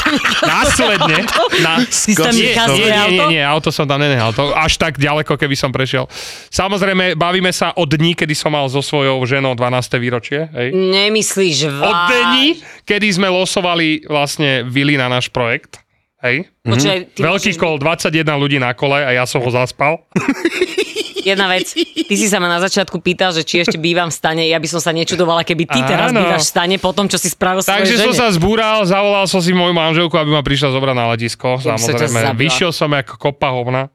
Následne. 0.40 1.18
Na, 1.60 1.84
Si 1.84 2.14
tam 2.14 2.30
nie, 2.30 2.54
nie, 2.54 2.64
nie, 2.70 2.86
nie, 2.86 2.94
auto? 2.96 3.24
nie, 3.28 3.42
auto 3.42 3.68
som 3.68 3.84
tam 3.84 4.00
nenehal. 4.00 4.32
To 4.32 4.54
až 4.54 4.78
tak 4.78 4.96
ďaleko, 4.96 5.34
keby 5.34 5.52
som 5.52 5.68
prešiel. 5.68 6.06
Samozrejme, 6.48 7.14
bavíme 7.14 7.50
sa 7.50 7.74
o 7.74 7.84
dni, 7.84 8.14
kedy 8.14 8.32
som 8.32 8.54
mal 8.54 8.64
so 8.66 8.80
svojou 8.80 9.20
ženou 9.26 9.52
12. 9.52 10.00
výročie. 10.00 10.48
Hej. 10.48 10.72
Nemyslíš 10.72 11.68
Od 11.68 11.76
váž? 11.76 12.08
dní, 12.08 12.46
kedy 12.84 13.06
sme 13.10 13.28
losovali 13.28 14.06
vlastne 14.06 14.62
vily 14.62 14.94
na 14.94 15.10
náš 15.10 15.28
projekt. 15.28 15.82
Hej. 16.20 16.52
Počkaj, 16.60 16.98
ty 17.16 17.20
Veľký 17.20 17.50
môžeš- 17.52 17.60
kol, 17.60 17.74
21 17.80 18.36
ľudí 18.36 18.60
na 18.60 18.76
kole 18.76 19.00
a 19.00 19.10
ja 19.10 19.24
som 19.24 19.40
ho 19.40 19.48
zaspal. 19.48 20.04
Jedna 21.20 21.52
vec, 21.52 21.76
ty 21.76 22.14
si 22.16 22.32
sa 22.32 22.40
ma 22.40 22.48
na 22.48 22.56
začiatku 22.58 22.96
pýtal, 22.96 23.28
že 23.30 23.44
či 23.44 23.60
ešte 23.60 23.76
bývam 23.76 24.08
v 24.08 24.16
stane, 24.16 24.42
ja 24.48 24.56
by 24.56 24.64
som 24.64 24.80
sa 24.80 24.88
nečudovala, 24.88 25.44
keby 25.44 25.68
ty 25.68 25.84
teraz 25.84 26.16
Áno. 26.16 26.24
bývaš 26.24 26.48
v 26.48 26.52
stane 26.56 26.76
po 26.80 26.96
tom, 26.96 27.12
čo 27.12 27.20
si 27.20 27.28
spravil 27.28 27.60
Takže 27.60 28.00
som 28.00 28.12
žene. 28.12 28.20
sa 28.20 28.32
zbúral, 28.32 28.88
zavolal 28.88 29.28
som 29.28 29.44
si 29.44 29.52
moju 29.52 29.76
manželku, 29.76 30.16
aby 30.16 30.32
ma 30.32 30.40
prišla 30.40 30.72
zobrať 30.72 30.96
na 30.96 31.12
letisko. 31.12 31.60
Samozrejme, 31.60 32.08
zabila. 32.24 32.40
vyšiel 32.40 32.72
som 32.72 32.88
ako 32.90 33.20
kopa 33.20 33.52
hovna. 33.52 33.92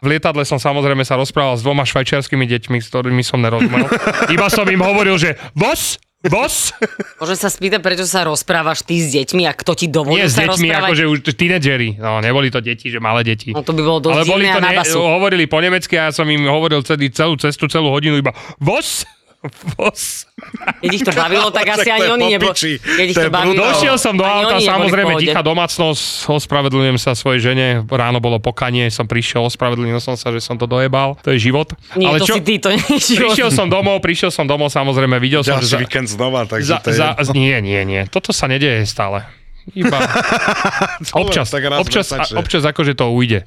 V 0.00 0.10
lietadle 0.10 0.42
som 0.42 0.56
samozrejme 0.56 1.04
sa 1.04 1.14
rozprával 1.14 1.54
s 1.54 1.62
dvoma 1.62 1.84
švajčiarskými 1.84 2.48
deťmi, 2.48 2.80
s 2.80 2.88
ktorými 2.88 3.20
som 3.20 3.38
nerozumel. 3.38 3.86
Iba 4.34 4.48
som 4.48 4.64
im 4.64 4.80
hovoril, 4.80 5.14
že 5.14 5.36
vos, 5.52 6.00
vos. 6.30 6.70
Môžem 7.18 7.38
sa 7.38 7.48
spýtať, 7.50 7.80
prečo 7.82 8.06
sa 8.06 8.22
rozprávaš 8.22 8.86
ty 8.86 9.02
s 9.02 9.10
deťmi 9.10 9.42
a 9.46 9.52
kto 9.54 9.72
ti 9.74 9.86
dovolil 9.90 10.22
Nie 10.22 10.30
s 10.30 10.38
sa 10.38 10.46
deťmi, 10.46 10.68
rozprávať? 10.70 10.88
akože 10.92 11.04
už 11.10 11.18
tínedžeri. 11.34 11.88
No, 11.98 12.22
neboli 12.22 12.48
to 12.52 12.62
deti, 12.62 12.90
že 12.90 13.02
malé 13.02 13.26
deti. 13.26 13.50
No 13.50 13.66
to 13.66 13.74
by 13.74 13.82
bolo 13.82 13.98
dosť 13.98 14.14
Ale 14.14 14.24
boli 14.28 14.44
to 14.46 14.60
ne, 14.62 14.76
hovorili 14.92 15.44
po 15.50 15.58
nemecky 15.58 15.94
a 15.98 16.08
ja 16.08 16.12
som 16.14 16.26
im 16.30 16.46
hovoril 16.46 16.82
celý, 16.86 17.10
celú 17.10 17.34
cestu, 17.38 17.66
celú 17.66 17.90
hodinu 17.90 18.18
iba 18.18 18.30
vos, 18.62 19.02
vos. 19.74 20.30
Keď 20.78 20.90
ich 20.94 21.02
to 21.02 21.10
bavilo, 21.10 21.50
tak 21.50 21.66
asi 21.74 21.90
ani 21.90 22.08
oni 22.14 22.24
po 22.26 22.32
nebo... 22.38 22.46
piči. 22.54 22.78
Keď 22.78 23.06
ich 23.10 23.16
To 23.18 23.30
bavilo... 23.30 23.58
Došiel 23.58 23.96
som 23.98 24.14
do 24.14 24.22
auta, 24.22 24.62
neboli 24.62 24.70
samozrejme, 24.70 25.12
tichá 25.18 25.42
domácnosť, 25.42 26.30
ospravedlňujem 26.30 26.98
sa 27.02 27.18
svojej 27.18 27.50
žene, 27.50 27.66
ráno 27.90 28.22
bolo 28.22 28.38
pokanie, 28.38 28.86
som 28.94 29.10
prišiel, 29.10 29.42
ospravedlnil 29.50 29.98
som 29.98 30.14
sa, 30.14 30.30
že 30.30 30.38
som 30.38 30.54
to 30.54 30.70
dojebal, 30.70 31.18
to 31.26 31.34
je 31.34 31.50
život. 31.50 31.74
Nie, 31.98 32.06
Ale 32.06 32.22
to 32.22 32.30
čo, 32.30 32.34
si 32.38 32.42
ty, 32.46 32.54
to 32.62 32.70
nie 32.70 32.86
je 32.86 33.18
život. 33.18 33.34
prišiel 33.34 33.50
som 33.50 33.66
domov, 33.66 33.98
prišiel 33.98 34.30
som 34.30 34.46
domov, 34.46 34.70
samozrejme, 34.70 35.18
videl 35.18 35.42
som, 35.42 35.58
Ďalší 35.58 35.70
že... 35.74 35.78
Víkend 35.82 36.08
znova, 36.14 36.46
takže 36.46 36.66
za, 36.70 36.78
to 36.78 36.88
je... 36.94 36.98
za, 37.02 37.08
nie, 37.34 37.58
nie, 37.58 37.82
nie, 37.82 38.02
toto 38.06 38.30
sa 38.30 38.46
nedieje 38.46 38.86
stále. 38.86 39.26
Iba 39.74 39.94
občas, 41.22 41.54
občas, 41.54 42.06
a, 42.10 42.26
mesačne. 42.26 42.34
občas 42.38 42.62
akože 42.66 42.98
to 42.98 43.14
ujde. 43.14 43.46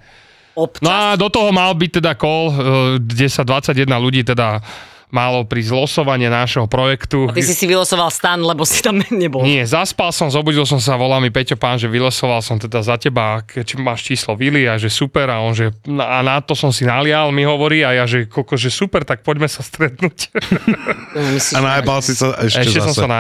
Občas. 0.56 0.80
No 0.80 0.88
a 0.88 1.20
do 1.20 1.28
toho 1.28 1.52
mal 1.52 1.76
byť 1.76 2.00
teda 2.00 2.16
call, 2.16 2.48
eh, 2.48 2.56
kde 3.04 3.28
sa 3.28 3.44
21 3.44 3.92
ľudí 4.00 4.24
teda 4.24 4.64
malo 5.10 5.44
pri 5.44 5.62
zlosovanie 5.62 6.28
nášho 6.28 6.66
projektu. 6.66 7.30
Ty 7.30 7.42
si 7.42 7.54
si 7.54 7.66
vylosoval 7.66 8.10
stan, 8.10 8.42
lebo 8.42 8.64
si 8.64 8.82
tam 8.82 9.00
nebol. 9.14 9.42
Nie, 9.42 9.64
zaspal 9.64 10.10
som, 10.10 10.28
zobudil 10.28 10.64
som 10.64 10.78
sa, 10.78 10.96
volá 10.96 11.18
mi 11.18 11.30
Peťo 11.30 11.56
pán, 11.56 11.76
že 11.76 11.86
vylosoval 11.86 12.40
som 12.40 12.58
teda 12.58 12.82
za 12.82 12.96
teba, 12.96 13.42
keď 13.42 13.78
máš 13.78 14.06
číslo 14.06 14.34
Vili 14.34 14.66
a 14.66 14.76
že 14.76 14.88
super 14.88 15.28
a 15.28 15.40
on, 15.40 15.54
že 15.54 15.72
a 15.88 16.20
na 16.20 16.40
to 16.40 16.54
som 16.54 16.70
si 16.70 16.84
nalial, 16.84 17.30
mi 17.30 17.44
hovorí 17.44 17.82
a 17.82 17.94
ja, 17.94 18.06
že 18.06 18.26
koko, 18.26 18.56
že 18.56 18.68
super, 18.68 19.02
tak 19.02 19.22
poďme 19.22 19.46
sa 19.46 19.62
stretnúť. 19.62 20.32
Myslíš, 21.16 21.56
A 21.56 21.60
najebal 21.64 22.00
si 22.04 22.14
sa 22.14 22.36
ešte, 22.38 22.68
Ešte 22.68 22.80
som 22.82 22.92
zase. 22.92 23.02
sa 23.02 23.08
na, 23.08 23.20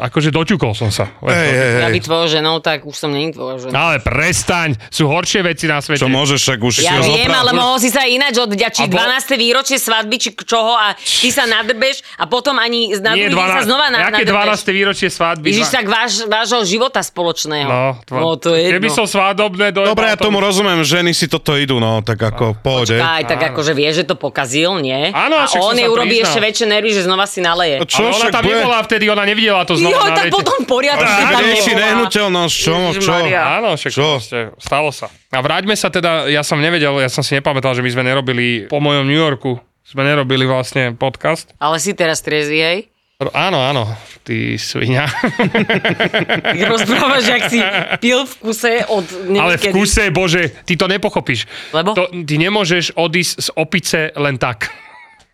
akože 0.00 0.28
doťukol 0.30 0.72
som 0.72 0.88
sa. 0.88 1.12
Hej, 1.20 1.34
hej, 1.50 1.70
ja 1.78 1.88
hej. 1.88 1.92
by 1.92 2.00
tvojou 2.00 2.26
ženou, 2.30 2.54
tak 2.58 2.82
už 2.82 2.96
som 2.96 3.12
není 3.12 3.30
tvoja 3.30 3.60
žena. 3.60 3.76
Ale 3.76 3.94
prestaň, 4.00 4.80
sú 4.88 5.04
horšie 5.06 5.44
veci 5.44 5.68
na 5.68 5.84
svete. 5.84 6.00
Čo 6.00 6.08
môžeš, 6.08 6.40
však 6.40 6.58
už 6.58 6.74
Ja 6.80 6.98
viem, 6.98 7.28
ale 7.28 7.52
mohol 7.52 7.76
si 7.76 7.92
sa 7.92 8.08
ináč 8.08 8.40
odďačiť 8.40 8.88
A 8.88 8.90
bo- 8.90 8.96
12. 8.96 9.36
výročie 9.36 9.76
svadby, 9.76 10.16
či 10.16 10.30
čoho 10.34 10.72
a 10.72 10.96
ty 11.24 11.32
sa 11.32 11.48
nadrbeš 11.48 12.04
a 12.20 12.28
potom 12.28 12.60
ani 12.60 12.92
na 13.00 13.16
Nie, 13.16 13.32
druhý 13.32 13.40
deň 13.40 13.48
sa 13.48 13.62
12, 13.64 13.68
znova 13.72 13.86
na, 13.88 13.98
Jaké 14.12 14.28
nadrbeš. 14.28 14.60
12. 14.68 14.76
výročie 14.76 15.08
svadby? 15.08 15.46
Ježiš, 15.48 15.68
tak 15.72 15.86
váš, 15.88 16.12
vášho 16.28 16.60
života 16.68 17.00
spoločného. 17.00 17.70
No, 17.72 17.84
tvo- 18.04 18.20
no 18.20 18.28
to 18.36 18.52
je 18.52 18.68
Keby 18.68 18.92
jedno. 18.92 18.98
som 19.00 19.06
svadobné 19.08 19.72
do 19.72 19.88
Dobre, 19.88 20.12
ja 20.12 20.20
tomu 20.20 20.44
rozumiem, 20.44 20.84
ženy 20.84 21.16
si 21.16 21.24
toto 21.24 21.56
idú, 21.56 21.80
no, 21.80 22.04
tak 22.04 22.20
ako 22.20 22.52
v 22.52 22.58
pohode. 22.60 22.96
Aj 23.00 23.24
tak 23.24 23.40
akože 23.56 23.72
vie, 23.72 23.88
že 23.96 24.04
to 24.04 24.20
pokazil, 24.20 24.76
nie? 24.84 25.08
Áno, 25.16 25.40
a 25.40 25.48
on 25.64 25.72
jej 25.72 25.88
urobí 25.88 26.20
ešte 26.20 26.44
väčšie 26.44 26.66
nervy, 26.68 26.92
že 26.92 27.08
znova 27.08 27.24
si 27.24 27.40
naleje. 27.40 27.80
Čo 27.88 28.04
Ale 28.04 28.12
ona 28.12 28.16
však 28.20 28.32
tam 28.36 28.44
nebola 28.44 28.78
vtedy, 28.84 29.04
ona 29.08 29.24
nevidela 29.24 29.62
to 29.64 29.80
znova. 29.80 29.96
Jo, 29.96 30.12
tak 30.12 30.26
potom 30.28 30.60
A 30.94 31.30
tam 31.32 31.44
nehnuteľnosť, 31.74 32.54
čo, 32.54 32.74
čo? 33.00 33.12
Áno, 33.32 33.68
však 33.78 33.92
Čo? 33.92 34.06
proste, 34.18 34.38
stalo 34.58 34.90
sa. 34.90 35.08
A 35.30 35.38
vráťme 35.42 35.74
sa 35.74 35.88
teda, 35.90 36.30
ja 36.30 36.42
som 36.46 36.58
nevedel, 36.58 36.94
ja 37.00 37.10
som 37.10 37.22
si 37.24 37.34
nepamätal, 37.34 37.74
že 37.74 37.82
my 37.82 37.90
sme 37.90 38.02
nerobili 38.06 38.66
po 38.70 38.78
mojom 38.78 39.06
New 39.06 39.18
Yorku, 39.18 39.58
sme 39.84 40.02
nerobili 40.02 40.44
vlastne 40.44 40.92
podcast. 40.92 41.52
Ale 41.56 41.76
si 41.76 41.92
teraz 41.92 42.18
triezvy, 42.18 42.58
hej? 42.58 42.78
R- 43.16 43.30
Áno, 43.30 43.62
áno, 43.62 43.86
ty 44.20 44.58
svinia. 44.58 45.06
Tak 45.06 46.58
rozprávaš, 46.66 47.24
jak 47.24 47.42
si 47.46 47.60
pil 48.00 48.24
v 48.24 48.34
kuse 48.36 48.82
od 48.86 49.06
neviem 49.24 49.38
Ale 49.38 49.54
v 49.54 49.62
kedy. 49.62 49.72
kuse, 49.72 50.04
bože, 50.10 50.42
ty 50.64 50.74
to 50.74 50.86
nepochopíš. 50.86 51.46
Lebo? 51.70 51.94
To, 51.94 52.10
ty 52.10 52.34
nemôžeš 52.36 52.90
odísť 52.92 53.32
z 53.38 53.48
opice 53.54 53.98
len 54.10 54.34
tak. 54.34 54.72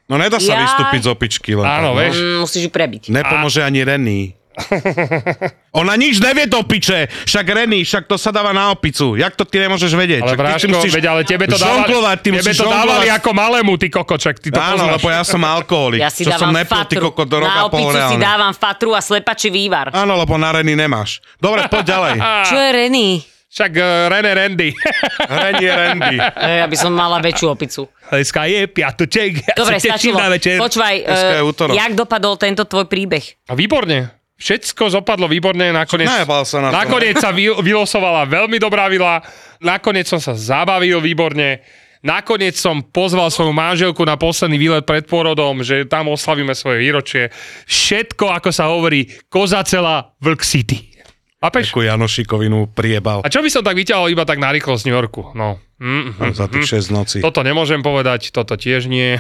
No 0.07 0.19
nedá 0.19 0.37
sa 0.37 0.53
Jaj. 0.53 0.61
vystúpiť 0.61 1.01
z 1.01 1.09
opičky 1.09 1.51
len 1.55 1.63
Áno, 1.63 1.95
tak, 1.95 1.95
no. 1.95 1.99
vieš. 2.03 2.17
Mm, 2.17 2.39
musíš 2.43 2.63
ju 2.67 2.71
prebiť. 2.71 3.03
Nepomôže 3.09 3.61
ani 3.63 3.81
Renny. 3.81 4.21
Ona 5.81 5.95
nič 5.95 6.19
nevie 6.19 6.51
do 6.51 6.61
piče, 6.67 7.07
však 7.25 7.47
Renny, 7.47 7.87
však 7.87 8.11
to 8.11 8.19
sa 8.19 8.35
dáva 8.35 8.51
na 8.51 8.75
opicu. 8.75 9.15
Jak 9.15 9.39
to 9.39 9.47
ty 9.47 9.63
nemôžeš 9.63 9.95
vedieť? 9.95 10.23
Ale 10.27 10.35
Však 10.35 10.43
ty 10.43 10.61
si 10.61 10.69
musíš 10.69 10.93
veď, 10.99 11.05
ale 11.07 11.21
tebe 11.23 11.47
to 11.47 11.55
dávali, 11.55 11.87
žonglovať, 11.87 12.17
ty 12.19 12.29
tebe 12.29 12.37
musíš 12.43 12.59
to 12.59 12.67
dávali 12.67 13.07
ako 13.07 13.31
malému, 13.31 13.73
ty 13.79 13.87
kokoček, 13.87 14.37
ty 14.43 14.49
to 14.51 14.59
Áno, 14.59 14.83
poznáš. 14.83 14.95
lebo 14.99 15.07
ja 15.09 15.23
som 15.23 15.41
alkoholik. 15.47 16.01
Ja 16.03 16.11
si 16.11 16.27
čo 16.27 16.35
som 16.35 16.51
nepil, 16.51 16.83
ty 16.91 16.99
koko 16.99 17.23
do 17.23 17.47
roka 17.47 17.55
Na 17.55 17.71
pol 17.71 17.87
opicu 17.87 17.95
si 17.95 17.99
reálne. 18.03 18.23
dávam 18.23 18.53
fatru 18.53 18.91
a 18.93 19.01
slepačí 19.01 19.49
vývar. 19.49 19.95
Áno, 19.95 20.19
lebo 20.19 20.35
na 20.35 20.59
Renny 20.59 20.75
nemáš. 20.75 21.23
Dobre, 21.39 21.71
poď 21.71 21.85
ďalej. 21.87 22.15
Čo 22.51 22.57
je 22.59 22.71
Renny? 22.75 23.09
Však 23.51 23.73
uh, 23.75 24.07
René 24.07 24.31
Randy. 24.31 24.71
Je 25.67 25.73
Randy. 25.75 26.23
E, 26.23 26.63
Ja 26.63 26.71
by 26.71 26.77
som 26.79 26.95
mala 26.95 27.19
väčšiu 27.19 27.51
opicu. 27.51 27.91
Dneska 28.07 28.47
je 28.47 28.71
piatoček, 28.71 29.31
ja 29.43 29.55
Dobre, 29.59 29.83
stačilo. 29.83 30.23
Počúvaj, 30.63 30.95
uh, 31.03 31.75
jak 31.75 31.99
dopadol 31.99 32.39
tento 32.39 32.63
tvoj 32.63 32.87
príbeh? 32.87 33.23
A 33.51 33.59
výborne. 33.59 34.20
Všetko 34.41 34.89
zopadlo 34.89 35.29
výborne, 35.29 35.69
nakoniec, 35.69 36.09
Najebal 36.09 36.49
sa 36.49 36.65
na 36.65 36.69
to. 36.73 36.81
nakoniec 36.81 37.21
sa 37.21 37.29
vy, 37.29 37.53
vylosovala 37.61 38.25
veľmi 38.25 38.57
dobrá 38.57 38.89
vila, 38.89 39.21
nakoniec 39.61 40.09
som 40.09 40.17
sa 40.17 40.33
zabavil 40.33 40.97
výborne, 41.05 41.61
nakoniec 42.01 42.57
som 42.57 42.81
pozval 42.81 43.29
svoju 43.29 43.53
manželku 43.53 44.01
na 44.01 44.17
posledný 44.17 44.57
výlet 44.57 44.89
pred 44.89 45.05
porodom, 45.05 45.61
že 45.61 45.85
tam 45.85 46.09
oslavíme 46.09 46.57
svoje 46.57 46.81
výročie. 46.81 47.29
Všetko, 47.69 48.33
ako 48.33 48.51
sa 48.51 48.73
hovorí, 48.73 49.13
koza 49.29 49.61
celá 49.63 50.17
Vlk 50.25 50.43
City. 50.43 50.90
Chápeš? 51.41 51.73
Takú 51.73 51.81
Janošikovinu 51.81 52.69
priebal 52.77 53.25
A 53.25 53.33
čo 53.33 53.41
by 53.41 53.49
som 53.49 53.65
tak 53.65 53.73
vyťahol 53.73 54.13
iba 54.13 54.29
tak 54.29 54.37
na 54.37 54.53
rýchlosť 54.53 54.85
New 54.85 54.93
Yorku? 54.93 55.33
No. 55.33 55.57
Mm, 55.81 56.13
mm, 56.13 56.37
za 56.37 56.45
tých 56.53 56.69
6 56.85 56.93
nocí. 56.93 57.19
Toto 57.25 57.41
nemôžem 57.41 57.81
povedať, 57.81 58.29
toto 58.37 58.61
tiež 58.61 58.85
nie. 58.85 59.17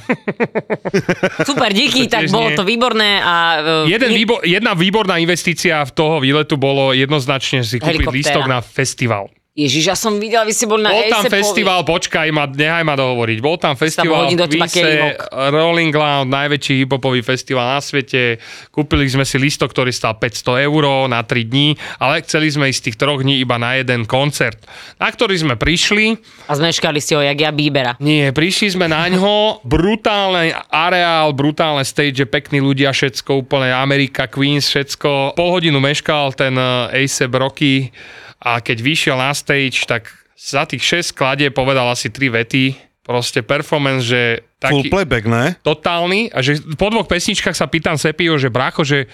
Super, 1.48 1.72
díky, 1.72 2.04
tak 2.12 2.28
bolo 2.28 2.52
nie. 2.52 2.56
to 2.60 2.68
výborné. 2.68 3.24
A, 3.24 3.34
uh, 3.80 3.88
Jeden 3.88 4.12
výbo- 4.12 4.44
jedna 4.44 4.76
výborná 4.76 5.16
investícia 5.16 5.80
v 5.88 5.92
toho 5.96 6.20
výletu 6.20 6.60
bolo 6.60 6.92
jednoznačne 6.92 7.64
si 7.64 7.80
kúpiť 7.80 8.04
Helikoptéra. 8.04 8.16
lístok 8.20 8.44
na 8.44 8.60
festival. 8.60 9.32
Ježiš, 9.60 9.92
ja 9.92 9.96
som 9.98 10.16
videla, 10.16 10.48
vy 10.48 10.56
ste 10.56 10.64
boli 10.64 10.80
na 10.80 10.88
Bol 10.88 11.04
tam 11.12 11.20
ASAPovi. 11.20 11.36
festival, 11.36 11.80
počkaj 11.84 12.28
ma, 12.32 12.48
nechaj 12.48 12.80
ma 12.80 12.96
dohovoriť. 12.96 13.38
Bol 13.44 13.56
tam 13.60 13.76
festival 13.76 14.32
Quince, 14.32 14.72
kelímok. 14.72 15.14
Rolling 15.52 15.92
Loud, 15.92 16.26
najväčší 16.32 16.72
hiphopový 16.84 17.20
festival 17.20 17.76
na 17.76 17.80
svete. 17.84 18.40
Kúpili 18.72 19.04
sme 19.12 19.28
si 19.28 19.36
listok, 19.36 19.76
ktorý 19.76 19.92
stal 19.92 20.16
500 20.16 20.64
eur 20.64 20.82
na 21.12 21.20
3 21.20 21.44
dní, 21.44 21.76
ale 22.00 22.24
chceli 22.24 22.48
sme 22.48 22.72
ísť 22.72 22.80
z 22.80 22.84
tých 22.88 22.96
troch 22.96 23.20
dní 23.20 23.44
iba 23.44 23.60
na 23.60 23.76
jeden 23.76 24.08
koncert, 24.08 24.56
na 24.96 25.12
ktorý 25.12 25.36
sme 25.36 25.54
prišli. 25.60 26.16
A 26.48 26.56
zmeškali 26.56 26.96
ste 27.04 27.20
ho, 27.20 27.22
jak 27.22 27.36
ja 27.36 27.52
Bíbera. 27.52 28.00
Nie, 28.00 28.32
prišli 28.32 28.80
sme 28.80 28.88
na 28.88 29.04
ňo, 29.12 29.60
brutálny 29.68 30.56
areál, 30.72 31.36
brutálne 31.36 31.84
stage, 31.84 32.24
pekní 32.24 32.64
ľudia, 32.64 32.96
všetko 32.96 33.44
úplne 33.44 33.76
Amerika, 33.76 34.24
Queens, 34.24 34.72
všetko. 34.72 35.36
Pol 35.36 35.48
hodinu 35.52 35.76
meškal 35.84 36.32
ten 36.32 36.56
eh, 36.56 37.04
A$AP 37.04 37.34
Rocky 37.36 37.92
a 38.40 38.58
keď 38.58 38.80
vyšiel 38.80 39.14
na 39.14 39.30
stage, 39.30 39.84
tak 39.84 40.08
za 40.34 40.64
tých 40.64 41.04
6 41.04 41.12
skladie 41.12 41.52
povedal 41.52 41.84
asi 41.92 42.08
3 42.08 42.32
vety. 42.40 42.64
Proste 43.00 43.42
performance, 43.42 44.06
že 44.06 44.44
Full 44.60 44.86
taký 44.86 44.92
playback, 44.92 45.24
ne? 45.26 45.56
totálny 45.64 46.30
a 46.30 46.44
že 46.44 46.60
po 46.76 46.92
dvoch 46.92 47.08
pesničkách 47.08 47.56
sa 47.56 47.66
pýtam 47.66 47.96
Sepio, 47.96 48.36
že 48.36 48.52
brácho, 48.52 48.84
že 48.84 49.08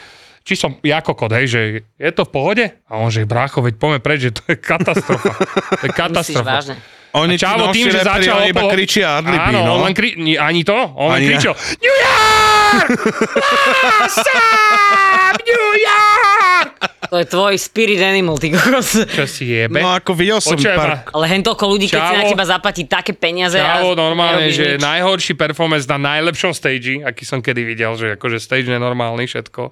či 0.46 0.54
som 0.54 0.78
ja 0.82 1.02
kokot, 1.02 1.30
hej, 1.34 1.46
že 1.50 1.60
je 1.98 2.12
to 2.14 2.22
v 2.22 2.30
pohode? 2.30 2.64
A 2.86 2.92
on, 2.98 3.10
že 3.10 3.26
brácho, 3.26 3.62
veď 3.62 3.74
poďme 3.78 3.98
preč, 3.98 4.30
že 4.30 4.34
to 4.34 4.42
je 4.46 4.56
katastrofa. 4.58 5.32
to 5.80 5.84
je 5.86 5.90
Myslíš 5.90 5.96
katastrofa. 5.96 6.46
vážne? 6.46 6.76
Oni 7.16 7.34
A 7.34 7.40
Čavo 7.40 7.72
tým, 7.72 7.88
že 7.88 8.04
začal 8.04 8.44
oni 8.44 8.52
iba 8.52 8.62
kričia 8.68 9.18
adlibí, 9.18 9.48
Áno, 9.54 9.64
no. 9.64 9.70
on 9.80 9.88
len 9.88 9.94
kri... 9.96 10.12
ani 10.36 10.60
to, 10.62 10.76
on 10.76 11.16
len 11.16 11.18
Ani 11.18 11.24
ja. 11.24 11.30
kričal 11.32 11.54
New 11.80 11.96
York! 11.96 12.88
New 15.48 15.68
York! 15.80 16.35
To 17.10 17.16
je 17.18 17.26
tvoj 17.26 17.54
spirit 17.56 18.00
animal, 18.02 18.36
ty 18.38 18.50
kokos. 18.50 19.06
Čo 19.06 19.24
si 19.24 19.50
jebe? 19.50 19.78
No 19.78 19.94
ako 19.94 20.12
videl 20.14 20.38
som 20.42 20.58
Počujem 20.58 20.74
pár... 20.74 20.90
ma. 20.90 20.96
Ale 21.14 21.24
hen 21.30 21.42
toľko 21.42 21.64
ľudí, 21.66 21.86
keď 21.86 22.00
si 22.02 22.12
Čavo. 22.12 22.20
na 22.20 22.24
teba 22.26 22.44
zaplatí 22.46 22.82
také 22.86 23.12
peniaze 23.14 23.58
Čavo, 23.58 23.94
a 23.94 23.98
normálne, 23.98 24.50
že 24.50 24.76
nič. 24.76 24.82
najhorší 24.82 25.32
performance 25.38 25.86
na 25.86 25.98
najlepšom 25.98 26.52
stage, 26.52 27.02
aký 27.02 27.22
som 27.22 27.38
kedy 27.38 27.62
videl, 27.62 27.94
že 27.94 28.14
akože 28.18 28.38
stage 28.38 28.66
nenormálny, 28.66 29.26
všetko. 29.26 29.70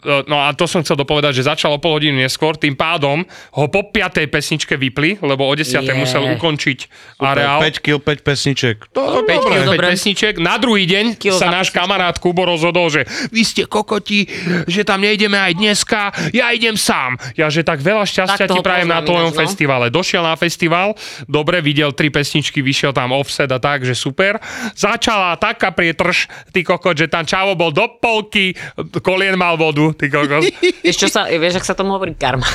No 0.00 0.40
a 0.40 0.52
to 0.56 0.64
som 0.64 0.80
chcel 0.80 0.96
dopovedať, 0.96 1.36
že 1.36 1.44
začal 1.44 1.76
o 1.76 1.78
pol 1.80 2.00
hodinu 2.00 2.16
neskôr, 2.16 2.56
tým 2.56 2.72
pádom 2.72 3.20
ho 3.52 3.64
po 3.68 3.92
piatej 3.92 4.32
pesničke 4.32 4.80
vypli, 4.80 5.20
lebo 5.20 5.44
o 5.44 5.52
desiatej 5.52 5.92
Je. 5.92 6.00
musel 6.00 6.22
ukončiť 6.36 6.78
areál. 7.20 7.60
5 7.60 7.84
kg, 7.84 8.00
5 8.00 8.24
pesniček. 8.24 8.76
To, 8.96 9.20
5 9.20 9.28
dobre. 9.28 9.36
kg, 9.36 9.52
5 9.60 9.70
Dobre. 9.70 9.86
pesniček. 9.92 10.34
Na 10.40 10.56
druhý 10.56 10.88
deň 10.88 11.20
Kilo 11.20 11.36
sa 11.36 11.52
náš 11.52 11.68
pesničku. 11.68 11.78
kamarát 11.84 12.16
Kubo 12.16 12.48
rozhodol, 12.48 12.88
že 12.88 13.04
vy 13.28 13.42
ste 13.44 13.68
kokoti, 13.68 14.24
že 14.64 14.88
tam 14.88 15.04
nejdeme 15.04 15.36
aj 15.36 15.52
dneska, 15.56 16.00
ja 16.32 16.48
idem 16.56 16.80
sám. 16.80 17.20
Ja, 17.36 17.52
že 17.52 17.60
tak 17.60 17.84
veľa 17.84 18.08
šťastia 18.08 18.46
Tak 18.48 18.56
ti 18.56 18.60
prajem 18.64 18.88
na 18.88 19.04
tvojom 19.04 19.32
no. 19.32 19.36
festivale. 19.36 19.92
Došiel 19.92 20.24
na 20.24 20.34
festival, 20.34 20.96
dobre, 21.28 21.60
videl 21.60 21.92
tri 21.92 22.08
pesničky, 22.08 22.64
vyšiel 22.64 22.96
tam 22.96 23.12
offset 23.12 23.50
a 23.52 23.60
tak, 23.60 23.84
že 23.84 23.92
super. 23.92 24.40
Začala 24.72 25.36
taká 25.36 25.70
prietrž, 25.76 26.26
ty 26.56 26.64
kokot, 26.64 26.96
že 26.96 27.06
tam 27.10 27.28
čavo 27.28 27.52
bol 27.52 27.68
do 27.68 27.84
polky, 28.00 28.56
kolien 29.04 29.36
mal 29.36 29.60
vodu, 29.60 29.89
ty 29.94 30.10
kokos. 30.10 30.46
Vieš, 30.84 30.96
čo 30.96 31.08
sa, 31.08 31.28
vieš, 31.28 31.60
ak 31.60 31.66
sa 31.66 31.74
tomu 31.76 31.94
hovorí 31.94 32.16
karma. 32.16 32.46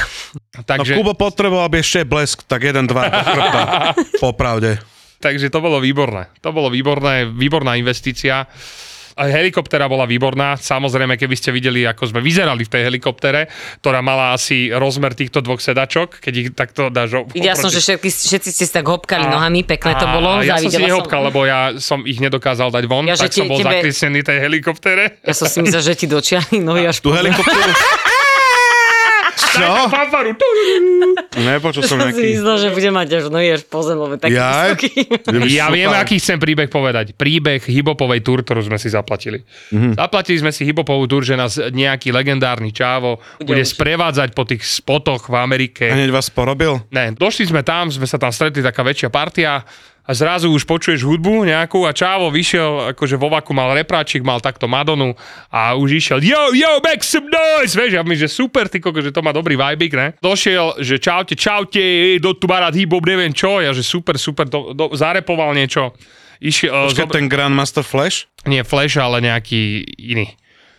No 0.55 0.61
Takže, 0.65 0.97
Kubo 0.97 1.13
potreboval 1.13 1.67
by 1.71 1.79
ešte 1.83 2.07
blesk, 2.07 2.43
tak 2.47 2.65
jeden, 2.67 2.87
dva. 2.89 3.07
Popravde. 4.19 4.79
takže 5.25 5.49
to 5.49 5.59
bolo 5.63 5.81
výborné. 5.81 6.29
To 6.45 6.53
bolo 6.53 6.69
výborné, 6.69 7.25
výborná 7.25 7.73
investícia. 7.79 8.45
Helikoptera 9.17 9.87
bola 9.87 10.03
výborná. 10.03 10.55
Samozrejme, 10.55 11.15
keby 11.15 11.33
ste 11.33 11.49
videli, 11.49 11.83
ako 11.83 12.11
sme 12.11 12.19
vyzerali 12.19 12.61
v 12.61 12.69
tej 12.69 12.81
helikoptere, 12.83 13.47
ktorá 13.79 13.99
mala 13.99 14.31
asi 14.31 14.67
rozmer 14.69 15.11
týchto 15.11 15.39
dvoch 15.39 15.57
sedačok, 15.57 16.19
keď 16.19 16.33
ich 16.35 16.47
takto 16.51 16.91
dáš... 16.91 17.15
o- 17.15 17.25
Videla 17.25 17.55
som, 17.55 17.67
že 17.67 17.79
všetky, 17.79 18.11
všetci 18.11 18.49
ste 18.49 18.63
si 18.63 18.73
tak 18.73 18.83
hopkali 18.83 19.23
A- 19.23 19.31
nohami, 19.31 19.63
pekné 19.63 19.95
to 19.95 20.03
a 20.03 20.11
bolo. 20.11 20.29
Ja 20.41 20.59
som 20.59 20.67
si 20.67 20.67
závidela 20.69 20.87
nehopkal, 20.91 21.21
lebo 21.25 21.39
ja 21.43 21.59
som 21.77 22.03
ich 22.03 22.19
nedokázal 22.19 22.69
dať 22.69 22.83
von, 22.85 23.03
Ja, 23.05 23.15
že 23.15 23.27
tak 23.27 23.39
som 23.39 23.47
bol 23.47 23.57
tebe- 23.57 23.79
zaklisnený 23.79 24.19
tej 24.21 24.37
helikoptere. 24.41 25.03
Ja 25.23 25.31
som 25.31 25.47
si 25.47 25.63
myslel, 25.63 25.81
že 25.81 25.93
ti 25.95 26.05
dočiahli 26.05 26.59
nohy 26.59 26.83
až 26.83 26.99
Tú 26.99 27.09
helikopteru... 27.09 27.71
Čo? 29.35 29.91
Fanfaru. 29.91 30.31
Nepočul 31.47 31.83
som 31.83 31.99
Som 31.99 32.11
si 32.11 32.15
nejaký... 32.15 32.23
myslel, 32.39 32.55
že 32.59 32.67
bude 32.71 32.89
mať 32.91 33.07
až 33.11 33.23
nohy 33.27 33.47
až 33.51 33.61
po 33.67 33.83
zem, 33.83 33.99
lebo 33.99 34.15
taký 34.15 34.35
Jaj? 34.35 34.69
vysoký. 34.71 34.89
Ja 35.51 35.67
viem, 35.69 35.91
aký 35.91 36.15
chcem 36.19 36.39
príbeh 36.39 36.71
povedať. 36.71 37.15
Príbeh 37.15 37.59
hibopovej 37.59 38.23
túr, 38.23 38.41
ktorú 38.43 38.63
sme 38.63 38.79
si 38.79 38.87
zaplatili. 38.87 39.43
Mm-hmm. 39.71 39.99
Zaplatili 39.99 40.37
sme 40.39 40.51
si 40.55 40.63
hibopovú 40.63 41.03
túr, 41.05 41.27
že 41.27 41.35
nás 41.35 41.59
nejaký 41.59 42.15
legendárny 42.15 42.71
čávo 42.71 43.19
bude, 43.43 43.63
učiť. 43.63 43.75
sprevádzať 43.75 44.29
po 44.31 44.43
tých 44.47 44.63
spotoch 44.63 45.27
v 45.27 45.35
Amerike. 45.35 45.91
Hneď 45.91 46.11
vás 46.11 46.31
porobil? 46.31 46.79
Ne, 46.91 47.11
došli 47.11 47.51
sme 47.51 47.61
tam, 47.63 47.91
sme 47.91 48.07
sa 48.07 48.15
tam 48.15 48.31
stretli, 48.31 48.63
taká 48.63 48.81
väčšia 48.81 49.11
partia 49.11 49.63
a 50.05 50.11
zrazu 50.13 50.53
už 50.53 50.69
počuješ 50.69 51.01
hudbu 51.01 51.49
nejakú 51.49 51.89
a 51.89 51.91
Čávo 51.91 52.29
vyšiel, 52.29 52.93
akože 52.93 53.17
vo 53.17 53.33
vaku 53.33 53.57
mal 53.57 53.73
repráčik, 53.73 54.21
mal 54.21 54.37
takto 54.37 54.69
Madonu 54.69 55.17
a 55.49 55.73
už 55.73 55.97
išiel 55.97 56.21
yo, 56.21 56.53
yo, 56.53 56.77
make 56.85 57.01
some 57.01 57.25
noise, 57.25 57.73
vieš, 57.73 57.97
a 57.97 58.05
my, 58.05 58.13
že 58.13 58.29
super, 58.29 58.69
ty 58.69 58.77
koko, 58.77 59.01
že 59.01 59.09
to 59.09 59.25
má 59.25 59.33
dobrý 59.33 59.57
vibik, 59.57 59.97
ne? 59.97 60.13
Došiel, 60.21 60.77
že 60.85 61.01
čaute, 61.01 61.33
čaute, 61.33 62.17
do 62.21 62.37
tu 62.37 62.45
barát 62.45 62.73
hip 62.73 62.93
neviem 63.05 63.33
čo, 63.33 63.59
ja, 63.59 63.73
že 63.73 63.81
super, 63.81 64.21
super, 64.21 64.45
do, 64.45 64.77
do, 64.77 64.93
zarepoval 64.93 65.57
niečo. 65.57 65.97
Išiel, 66.37 66.69
uh, 66.69 66.87
Počkaj, 66.91 67.15
ten 67.15 67.25
Grandmaster 67.25 67.81
Flash? 67.81 68.29
nie 68.45 68.61
Flash, 68.61 68.97
ale 69.01 69.25
nejaký 69.25 69.81
iný. 69.97 70.29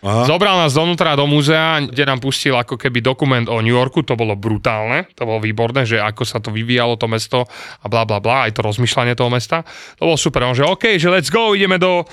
Aha. 0.05 0.29
Zobral 0.29 0.61
nás 0.61 0.77
donútra 0.77 1.17
do 1.17 1.25
múzea, 1.25 1.81
kde 1.81 2.05
nám 2.05 2.21
pustil 2.21 2.53
ako 2.53 2.77
keby 2.77 3.01
dokument 3.01 3.49
o 3.49 3.57
New 3.65 3.73
Yorku, 3.73 4.05
to 4.05 4.13
bolo 4.13 4.37
brutálne, 4.37 5.09
to 5.17 5.25
bolo 5.25 5.41
výborné, 5.41 5.89
že 5.89 5.97
ako 5.97 6.21
sa 6.21 6.37
to 6.37 6.53
vyvíjalo 6.53 7.01
to 7.01 7.09
mesto 7.09 7.49
a 7.81 7.85
bla 7.89 8.05
bla 8.05 8.21
bla, 8.21 8.45
aj 8.45 8.53
to 8.53 8.61
rozmýšľanie 8.61 9.17
toho 9.17 9.33
mesta. 9.33 9.65
To 9.97 10.05
bolo 10.05 10.17
super, 10.17 10.45
on 10.45 10.53
že 10.53 10.61
OK, 10.61 11.01
že 11.01 11.09
let's 11.09 11.33
go, 11.33 11.57
ideme 11.57 11.81
do 11.81 12.05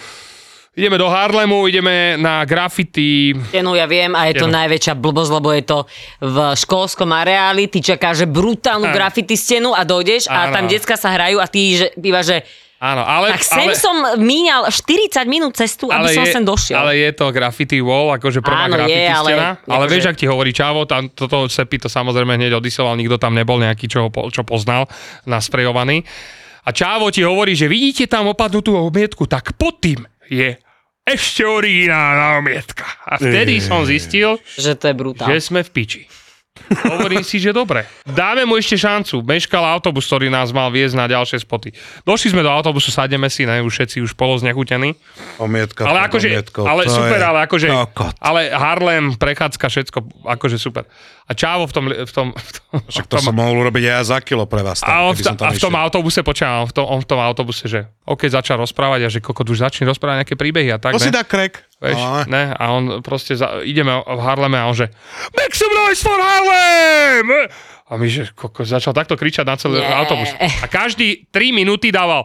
Ideme 0.74 0.98
do 0.98 1.06
Harlemu, 1.06 1.70
ideme 1.70 2.18
na 2.18 2.42
graffiti. 2.42 3.30
Stenu, 3.30 3.78
ja 3.78 3.86
viem, 3.86 4.10
a 4.10 4.26
je 4.26 4.42
to 4.42 4.50
Stenu. 4.50 4.58
najväčšia 4.58 4.94
blbosť, 4.98 5.30
lebo 5.30 5.54
je 5.54 5.62
to 5.62 5.78
v 6.18 6.36
školskom 6.58 7.14
areáli, 7.14 7.70
ty 7.70 7.78
čakáš, 7.78 8.26
že 8.26 8.26
brutálnu 8.26 8.90
Áno. 8.90 8.96
graffiti 8.98 9.38
stenu 9.38 9.70
a 9.70 9.86
dojdeš 9.86 10.26
a 10.26 10.50
Áno. 10.50 10.58
tam 10.58 10.64
decka 10.66 10.98
sa 10.98 11.14
hrajú 11.14 11.38
a 11.38 11.46
ty 11.46 11.78
že, 11.78 11.94
iba, 11.94 12.26
že 12.26 12.42
Áno, 12.84 13.00
ale... 13.00 13.32
tak 13.32 13.48
sem 13.48 13.64
ale, 13.64 13.80
som 13.80 13.96
míňal 14.20 14.68
40 14.68 15.24
minút 15.24 15.56
cestu, 15.56 15.88
aby 15.88 16.12
som 16.12 16.28
je, 16.28 16.36
sem 16.36 16.44
došiel. 16.44 16.76
Ale 16.76 17.00
je 17.00 17.10
to 17.16 17.32
graffiti 17.32 17.80
wall, 17.80 18.12
akože 18.12 18.44
prvá 18.44 18.68
Áno, 18.68 18.76
je, 18.76 18.92
graffiti 18.92 19.08
ale 19.08 19.28
stena. 19.32 19.50
Ale 19.64 19.84
akože- 19.88 19.92
vieš, 19.96 20.04
ak 20.12 20.16
ti 20.20 20.26
hovorí 20.28 20.50
Čavo, 20.52 20.84
tam 20.84 21.08
toto 21.08 21.48
Sepi 21.48 21.80
to 21.80 21.88
samozrejme 21.88 22.36
hneď 22.36 22.60
odisoval, 22.60 23.00
nikto 23.00 23.16
tam 23.16 23.32
nebol 23.32 23.56
nejaký, 23.56 23.88
čo, 23.88 24.12
čo 24.12 24.44
poznal, 24.44 24.84
nasprejovaný. 25.24 26.04
A 26.64 26.76
Čavo 26.76 27.08
ti 27.08 27.24
hovorí, 27.24 27.56
že 27.56 27.72
vidíte 27.72 28.04
tam 28.04 28.28
opadnutú 28.28 28.76
omietku, 28.76 29.24
tak 29.24 29.56
pod 29.56 29.80
tým 29.80 30.04
je 30.28 30.60
ešte 31.04 31.44
originálna 31.44 32.40
omietka. 32.40 32.84
A 33.04 33.16
vtedy 33.16 33.60
som 33.64 33.84
zistil, 33.88 34.40
že 34.60 34.76
to 34.76 34.92
je 34.92 34.94
brutál. 34.96 35.28
že 35.32 35.40
sme 35.40 35.64
v 35.64 35.70
piči. 35.72 36.02
Hovorím 36.64 37.20
si, 37.20 37.37
že 37.37 37.50
dobre. 37.50 37.82
Dáme 38.04 38.46
mu 38.46 38.54
ešte 38.54 38.78
šancu. 38.78 39.20
Meškal 39.20 39.61
autobus, 39.61 40.06
ktorý 40.06 40.30
nás 40.30 40.49
mal 40.49 40.70
viesť 40.70 40.94
na 40.94 41.06
ďalšie 41.06 41.42
spoty. 41.42 41.75
Došli 42.02 42.30
sme 42.30 42.40
do 42.40 42.49
autobusu, 42.49 42.88
sadneme 42.88 43.26
si, 43.26 43.42
ne, 43.42 43.58
už 43.58 43.75
všetci 43.75 43.99
už 44.00 44.14
poloznechutení. 44.14 44.94
Omietka. 45.37 45.82
Ale 45.82 46.06
akože, 46.06 46.28
omietkou, 46.30 46.62
ale 46.62 46.87
super, 46.87 47.18
je 47.18 47.26
ale 47.26 47.38
akože, 47.42 47.68
kokot. 47.68 48.14
ale 48.16 48.40
Harlem, 48.49 49.18
prechádzka, 49.18 49.66
všetko, 49.66 49.99
akože 50.25 50.56
super. 50.56 50.87
A 51.25 51.32
Čávo 51.32 51.64
v 51.64 51.73
tom, 51.73 51.84
v 51.88 52.12
tom, 52.12 52.26
v 52.30 52.50
tom, 52.52 52.75
Však 52.84 53.04
v 53.04 53.08
to 53.08 53.16
tom 53.16 53.25
som 53.25 53.34
mohol 53.34 53.56
urobiť 53.58 53.82
aj 53.82 53.90
ja 53.90 54.00
za 54.04 54.18
kilo 54.20 54.44
pre 54.44 54.61
vás. 54.61 54.84
a 54.84 55.08
on, 55.08 55.16
v, 55.16 55.25
som 55.25 55.32
a 55.34 55.50
v 55.50 55.56
tom 55.56 55.73
išiel. 55.73 55.84
autobuse, 55.88 56.20
on 56.20 56.68
v 56.68 56.75
tom, 56.76 56.84
on 56.84 57.00
v 57.00 57.08
tom 57.08 57.18
autobuse, 57.18 57.64
že 57.64 57.88
OK, 58.04 58.28
začal 58.28 58.61
rozprávať 58.61 59.00
a 59.00 59.08
že 59.08 59.18
kokot 59.18 59.49
už 59.49 59.64
začne 59.64 59.88
rozprávať 59.88 60.23
nejaké 60.23 60.37
príbehy 60.37 60.68
a 60.68 60.78
tak, 60.78 60.92
To 60.92 61.00
si 61.00 61.08
ne? 61.08 61.16
dá 61.16 61.25
krek. 61.25 61.64
Vieš, 61.84 62.00
Ale- 62.00 62.24
ne? 62.32 62.42
A 62.56 62.64
on 62.72 63.04
proste, 63.04 63.36
za, 63.36 63.60
ideme 63.60 63.92
v 63.92 64.20
Harleme 64.24 64.56
a 64.56 64.64
on 64.64 64.72
že 64.72 64.88
Make 65.36 65.52
some 65.52 65.74
noise 65.76 66.00
for 66.00 66.16
Harlem! 66.16 67.52
A 67.84 68.00
my, 68.00 68.08
že 68.08 68.32
koko, 68.32 68.64
začal 68.64 68.96
takto 68.96 69.12
kričať 69.12 69.44
na 69.44 69.60
celý 69.60 69.84
Nie. 69.84 69.92
autobus. 69.92 70.32
A 70.40 70.66
každý 70.72 71.28
3 71.28 71.52
minúty 71.52 71.92
dával 71.92 72.24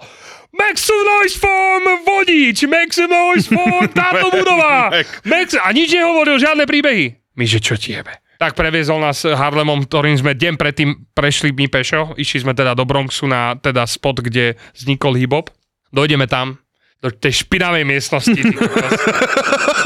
Make 0.56 0.80
some 0.80 1.04
noise 1.20 1.36
for 1.36 1.84
vodič! 2.08 2.64
Make 2.66 2.96
some 2.96 3.12
noise 3.12 3.52
for 3.52 3.86
táto 3.92 4.32
budova! 4.32 4.90
Make. 5.28 5.60
A 5.60 5.70
nič 5.76 5.92
nehovoril, 5.92 6.40
žiadne 6.40 6.64
príbehy. 6.64 7.20
My, 7.36 7.44
že 7.44 7.60
čo 7.60 7.76
ti 7.76 7.94
jebe? 7.94 8.16
Tak 8.40 8.56
previezol 8.56 9.04
nás 9.04 9.28
Harlemom, 9.28 9.84
ktorým 9.84 10.16
sme 10.16 10.32
deň 10.32 10.56
predtým 10.56 10.96
prešli 11.12 11.52
my 11.52 11.68
pešo. 11.68 12.16
Išli 12.16 12.48
sme 12.48 12.56
teda 12.56 12.72
do 12.72 12.88
Bronxu 12.88 13.28
na 13.28 13.60
teda 13.60 13.84
spot, 13.84 14.24
kde 14.24 14.56
vznikol 14.72 15.20
hip-hop. 15.20 15.52
Dojdeme 15.92 16.24
tam, 16.24 16.56
do 17.00 17.12
tej 17.12 17.44
špinavej 17.44 17.88
miestnosti. 17.88 18.36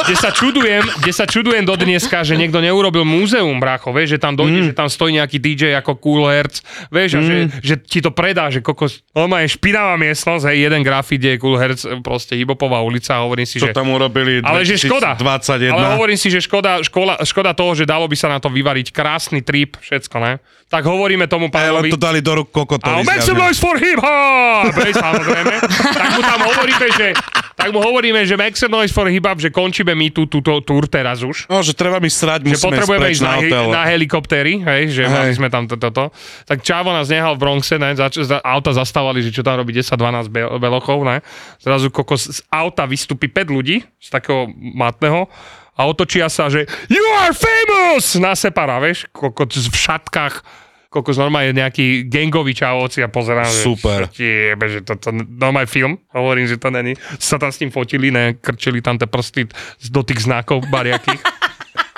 kde 0.03 0.15
sa 0.15 0.29
čudujem, 0.29 0.83
kde 0.99 1.13
sa 1.15 1.25
čudujem 1.25 1.63
do 1.63 1.75
dneska, 1.75 2.21
že 2.21 2.35
niekto 2.35 2.59
neurobil 2.59 3.07
múzeum, 3.07 3.57
brácho, 3.57 3.89
vieš, 3.95 4.15
že 4.15 4.19
tam 4.19 4.35
dojde, 4.35 4.59
mm. 4.59 4.67
že 4.69 4.73
tam 4.75 4.87
stojí 4.91 5.15
nejaký 5.15 5.37
DJ 5.39 5.79
ako 5.79 5.97
Cool 5.97 6.27
Hertz, 6.27 6.61
vieš, 6.91 7.17
a 7.17 7.21
že, 7.23 7.35
že 7.63 7.75
ti 7.79 7.99
to 8.03 8.11
predá, 8.11 8.51
že 8.51 8.59
kokos, 8.59 9.01
on 9.15 9.31
má 9.31 9.41
je 9.41 9.55
špinavá 9.55 9.95
miestnosť, 9.95 10.51
hej, 10.51 10.67
jeden 10.69 10.81
grafit 10.83 11.21
je 11.23 11.35
Cool 11.39 11.55
Hertz, 11.55 11.87
proste 12.03 12.35
hibopová 12.35 12.83
ulica, 12.83 13.17
a 13.17 13.23
hovorím 13.23 13.47
si, 13.47 13.57
Čo 13.63 13.71
že... 13.71 13.75
tam 13.75 13.89
urobili 13.89 14.43
Ale 14.43 14.67
že 14.67 14.75
škoda. 14.75 15.15
2021. 15.15 15.71
Ale 15.71 15.85
hovorím 15.95 16.17
si, 16.19 16.27
že 16.27 16.43
škoda, 16.43 16.83
škola, 16.83 17.23
škoda 17.23 17.55
toho, 17.55 17.71
že 17.73 17.87
dalo 17.87 18.05
by 18.05 18.15
sa 18.19 18.27
na 18.27 18.43
to 18.43 18.51
vyvariť 18.51 18.91
krásny 18.91 19.39
trip, 19.39 19.79
všetko, 19.79 20.15
ne? 20.19 20.33
Tak 20.73 20.89
hovoríme 20.89 21.29
tomu 21.29 21.53
pánovi. 21.53 21.93
to 21.93 22.01
dali 22.01 22.17
do 22.17 22.33
rúk 22.33 22.49
A 22.49 22.65
kokotovi. 22.65 22.97
on 22.97 23.05
make 23.05 23.21
some 23.21 23.37
zjavne. 23.37 23.45
noise 23.45 23.59
for 23.61 23.75
hip 23.77 23.99
hop! 24.01 24.73
Hej, 24.73 24.93
samozrejme. 24.97 25.53
tak 25.93 26.09
mu 26.17 26.21
tam 26.25 26.39
hovoríme, 26.49 26.87
že 26.97 27.07
tak 27.53 27.69
mu 27.69 27.79
hovoríme, 27.79 28.19
že 28.25 28.33
make 28.33 28.57
some 28.57 28.73
noise 28.73 28.89
for 28.89 29.05
hip 29.05 29.21
hop, 29.21 29.37
že 29.37 29.53
končíme 29.53 29.92
my 29.93 30.09
tú, 30.09 30.25
túto 30.27 30.59
túr 30.61 30.85
teraz 30.85 31.23
už. 31.23 31.47
No, 31.47 31.61
že 31.61 31.73
treba 31.73 31.97
mi 31.97 32.09
srať, 32.11 32.45
Že 32.45 32.59
potrebujeme 32.59 33.09
ísť 33.13 33.23
na, 33.23 33.33
na 33.39 33.61
na 33.69 33.83
helikoptéry, 33.89 34.61
hej, 34.61 34.81
že 34.91 35.03
Hej. 35.05 35.13
mali 35.13 35.31
sme 35.33 35.47
tam 35.49 35.65
toto. 35.65 35.89
To, 35.93 36.05
Tak 36.45 36.61
Čavo 36.65 36.91
nás 36.91 37.09
nehal 37.09 37.37
v 37.37 37.41
Bronxe, 37.45 37.77
ne, 37.77 37.93
zač- 37.93 38.21
za, 38.25 38.41
auta 38.41 38.73
zastávali, 38.73 39.21
že 39.21 39.31
čo 39.31 39.45
tam 39.45 39.61
robí 39.61 39.71
10-12 39.73 40.29
be- 40.29 40.49
belochov, 40.57 41.05
ne. 41.05 41.21
Zrazu 41.61 41.93
kokos 41.93 42.29
z 42.29 42.39
auta 42.49 42.83
vystúpi 42.89 43.29
5 43.29 43.49
ľudí, 43.49 43.81
z 43.97 44.09
takého 44.09 44.49
matného, 44.57 45.29
a 45.73 45.89
otočia 45.89 46.29
sa, 46.29 46.53
že 46.53 46.69
You 46.85 47.01
are 47.25 47.33
famous! 47.33 48.13
Na 48.21 48.37
separa, 48.37 48.77
vieš, 48.77 49.09
kokot 49.09 49.49
v 49.49 49.73
šatkách, 49.73 50.45
kokos 50.93 51.17
normálne 51.17 51.57
nejaký 51.57 52.05
gangový 52.05 52.53
čavovci 52.53 53.01
a 53.01 53.09
pozerám, 53.09 53.49
Super. 53.49 54.05
že, 54.05 54.13
čo 54.13 54.13
ti 54.13 54.27
jebe, 54.53 54.65
že 54.69 54.79
to, 54.85 54.93
to 55.01 55.09
normálny 55.09 55.65
film, 55.65 55.97
hovorím, 56.13 56.45
že 56.45 56.61
to 56.61 56.69
není, 56.69 56.93
sa 57.17 57.41
tam 57.41 57.49
s 57.49 57.57
tým 57.57 57.73
fotili, 57.73 58.13
ne, 58.13 58.37
krčili 58.37 58.77
tam 58.85 59.01
tie 59.01 59.09
prsty 59.09 59.49
z 59.81 59.87
dotyk 59.89 60.21
znakov 60.21 60.69
bariakých. 60.69 61.21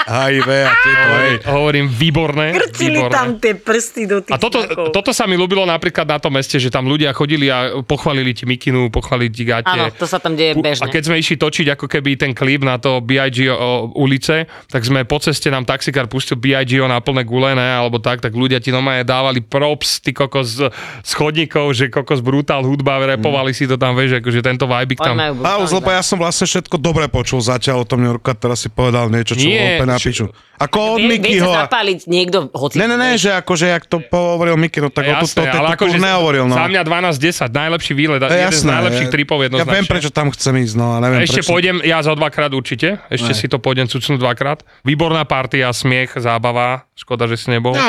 HIV 0.05 0.49
a 0.49 0.71
tieto, 0.81 1.07
hej. 1.17 1.33
Hovorím, 1.49 1.85
výborné. 1.89 2.53
Krcili 2.53 3.01
výborné. 3.01 3.13
tam 3.13 3.29
tie 3.41 3.53
prsty 3.57 4.01
do 4.05 4.21
tých 4.21 4.33
A 4.33 4.37
toto, 4.37 4.61
toto 4.93 5.11
sa 5.13 5.25
mi 5.25 5.33
ľúbilo 5.33 5.65
napríklad 5.65 6.05
na 6.05 6.21
tom 6.21 6.33
meste, 6.37 6.61
že 6.61 6.69
tam 6.69 6.85
ľudia 6.85 7.09
chodili 7.15 7.49
a 7.49 7.81
pochválili 7.81 8.37
ti 8.37 8.45
mikinu, 8.45 8.93
pochválili 8.93 9.33
ti 9.33 9.41
gate. 9.47 9.65
Áno, 9.65 9.89
to 9.93 10.05
sa 10.05 10.21
tam 10.21 10.37
deje 10.37 10.57
bežne. 10.59 10.85
A 10.85 10.93
keď 10.93 11.09
sme 11.09 11.15
išli 11.17 11.39
točiť 11.39 11.73
ako 11.73 11.85
keby 11.89 12.17
ten 12.19 12.31
klip 12.37 12.61
na 12.61 12.77
to 12.77 13.01
B.I.G. 13.01 13.49
o 13.49 13.95
ulice, 13.97 14.45
tak 14.69 14.85
sme 14.85 15.07
po 15.07 15.17
ceste 15.17 15.49
nám 15.49 15.65
taxikár 15.65 16.05
pustil 16.05 16.37
B.I.G. 16.37 16.81
na 16.85 17.01
plné 17.01 17.25
gule, 17.25 17.55
ne, 17.57 17.69
alebo 17.77 17.97
tak, 17.97 18.21
tak 18.21 18.35
ľudia 18.35 18.61
ti 18.61 18.69
normálne 18.69 19.01
dávali 19.01 19.41
props, 19.41 20.03
ty 20.03 20.13
kokos 20.13 20.69
z 21.01 21.11
chodníkov, 21.15 21.73
že 21.73 21.89
kokos 21.89 22.21
brutál 22.21 22.61
hudba, 22.61 23.01
repovali 23.05 23.53
si 23.53 23.65
to 23.65 23.77
tam, 23.79 23.97
vieš, 23.97 24.21
akože 24.21 24.41
tento 24.41 24.65
vibe 24.69 24.97
Oni 24.97 25.05
tam. 25.05 25.15
brutálny 25.17 25.73
lebo 25.75 25.89
ja 25.91 26.01
som 26.01 26.17
vlastne 26.17 26.49
všetko 26.49 26.81
dobre 26.81 27.05
počul 27.05 27.37
zatiaľ 27.43 27.83
o 27.83 27.85
tom 27.85 28.01
New 28.01 28.09
Yorku 28.09 28.33
teraz 28.33 28.65
si 28.65 28.73
povedal 28.73 29.11
niečo, 29.13 29.37
čo 29.37 29.45
Nie, 29.45 29.77
na 29.95 29.99
piču. 30.01 30.25
Ako 30.55 30.77
od 30.93 30.99
Vie, 30.99 31.07
vie 31.09 31.19
Mikyho. 31.35 31.47
sa 31.47 31.51
a- 31.51 31.61
zapáliť 31.65 31.99
niekto, 32.05 32.47
hoci... 32.49 32.75
Ne, 32.75 32.85
ne, 32.85 32.95
ne, 32.95 33.15
že 33.15 33.31
akože, 33.33 33.65
jak 33.69 33.83
to 33.85 33.99
pohovoril 34.01 34.55
Miky, 34.55 34.79
no 34.79 34.87
tak 34.87 35.03
o 35.05 35.15
to, 35.17 35.27
to, 35.29 35.43
Jasné, 35.43 35.43
to, 35.45 35.57
ale 35.57 35.67
akože 35.73 35.97
nehovoril, 35.97 36.43
no. 36.45 36.55
za 36.55 36.65
mňa 36.65 36.81
12-10, 36.81 37.51
najlepší 37.51 37.91
výlet, 37.93 38.21
je 38.21 38.31
jeden 38.31 38.51
z 38.53 38.63
najlepších 38.65 39.07
ja- 39.07 39.13
tripov 39.13 39.37
Ja 39.37 39.43
jednoznačne. 39.45 39.73
viem, 39.73 39.85
prečo 39.85 40.09
tam 40.09 40.27
chcem 40.29 40.53
ísť, 40.57 40.75
no 40.75 40.87
a 40.91 40.97
neviem 40.97 41.19
Ešte 41.21 41.39
prečo. 41.39 41.51
pôjdem 41.51 41.75
ja 41.81 41.99
za 41.99 42.11
dvakrát 42.11 42.51
určite. 42.51 43.03
Ešte 43.09 43.31
Aj. 43.31 43.37
si 43.37 43.45
to 43.45 43.57
pôjdem 43.57 43.85
cucnúť 43.85 44.15
dvakrát. 44.17 44.63
Výborná 44.81 45.23
partia, 45.23 45.67
smiech, 45.69 46.15
zábava. 46.15 46.87
Škoda, 46.93 47.25
že 47.25 47.35
si 47.35 47.51
nebol. 47.51 47.75
No, 47.75 47.83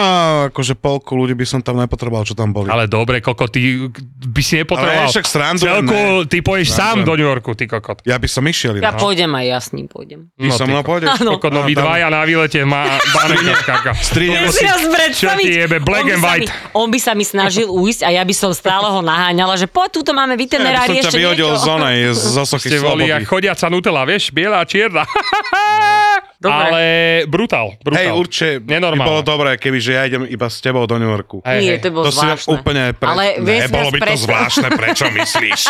akože 0.50 0.74
polku 0.74 1.14
ľudí 1.14 1.32
by 1.32 1.46
som 1.46 1.60
tam 1.60 1.78
nepotreboval, 1.78 2.22
čo 2.22 2.34
tam 2.34 2.50
boli. 2.50 2.66
Ale 2.66 2.86
dobre, 2.86 3.20
koko, 3.20 3.46
ty 3.46 3.86
by 4.18 4.42
si 4.42 4.58
nepotreboval. 4.58 5.06
Ale 5.06 5.14
však 5.14 5.22
srandujem, 5.24 5.78
Celku, 5.80 5.94
ne. 5.94 6.26
ty 6.26 6.36
pôjdeš 6.40 6.74
sám 6.74 7.02
do 7.02 7.14
New 7.14 7.22
Yorku, 7.24 7.54
ty 7.54 7.64
kokot. 7.64 8.02
Ja 8.02 8.16
by 8.16 8.26
som 8.26 8.42
išiel 8.42 8.74
Ja 8.76 8.90
inak. 8.90 8.98
pôjdem 8.98 9.30
aj, 9.30 9.44
ja 9.46 9.58
s 9.58 9.70
ním 9.70 9.86
pôjdem. 9.86 10.26
Ty 10.32 10.50
so 10.50 10.66
mnou 10.66 10.82
pôjdeš? 10.82 11.14
Áno. 11.16 11.38
Kokot, 11.38 11.50
no 11.50 11.62
vy 11.62 11.72
tam- 11.72 11.86
dvaja 11.96 12.12
na 12.12 12.22
výlete 12.28 12.61
má 12.68 13.00
banetka. 13.16 13.96
Stríneme 13.96 14.52
Si 14.52 14.68
si. 14.68 14.68
Čo 15.16 15.32
ti 15.40 15.64
jebe, 15.64 15.80
black 15.80 16.04
on 16.04 16.12
by 16.12 16.12
and 16.12 16.20
sa 16.20 16.28
white. 16.28 16.44
Mi, 16.44 16.76
on 16.76 16.88
by 16.92 16.98
sa 17.00 17.12
mi 17.16 17.24
snažil 17.24 17.64
ujsť 17.72 18.04
a 18.04 18.20
ja 18.20 18.22
by 18.22 18.35
som 18.37 18.52
stále 18.52 18.85
ho 18.85 19.00
naháňala, 19.00 19.56
že 19.56 19.64
poď, 19.64 19.88
túto 19.96 20.12
máme 20.12 20.37
Ja 20.37 20.85
by 20.85 20.92
som 20.92 20.96
ťa 21.00 21.09
ešte 21.09 21.18
vyhodil 21.24 21.48
niečo. 21.48 21.64
z 21.64 21.66
onej, 21.72 21.96
zo 22.12 22.44
sochy 22.44 22.68
Ste 22.68 22.85
jak 23.09 23.24
chodiaca 23.24 23.66
Nutella, 23.72 24.04
vieš, 24.04 24.28
biela 24.28 24.61
a 24.61 24.68
čierna. 24.68 25.09
Dobre. 26.37 26.53
Ale 26.68 26.83
brutál, 27.25 27.81
brutál. 27.81 27.96
Hej, 27.96 28.09
určite 28.12 28.49
by 28.61 28.68
Nenormálne. 28.77 29.09
bolo 29.09 29.20
dobré, 29.25 29.51
keby 29.57 29.79
že 29.81 29.96
ja 29.96 30.05
idem 30.05 30.29
iba 30.29 30.46
s 30.46 30.61
tebou 30.61 30.85
do 30.85 31.01
New 31.01 31.09
Yorku. 31.09 31.40
Hej, 31.40 31.61
Nie, 31.64 31.72
hej. 31.77 31.81
to 31.81 31.88
bolo 31.90 32.05
To 32.05 32.12
si 32.12 32.20
zvláštne. 32.20 32.51
úplne... 32.53 32.83
Pre... 32.92 33.09
Ale 33.09 33.25
ne, 33.40 33.57
bolo 33.66 33.88
by 33.88 33.99
to 34.03 34.14
zvláštne, 34.18 34.68
prečo 34.70 35.05
myslíš? 35.09 35.61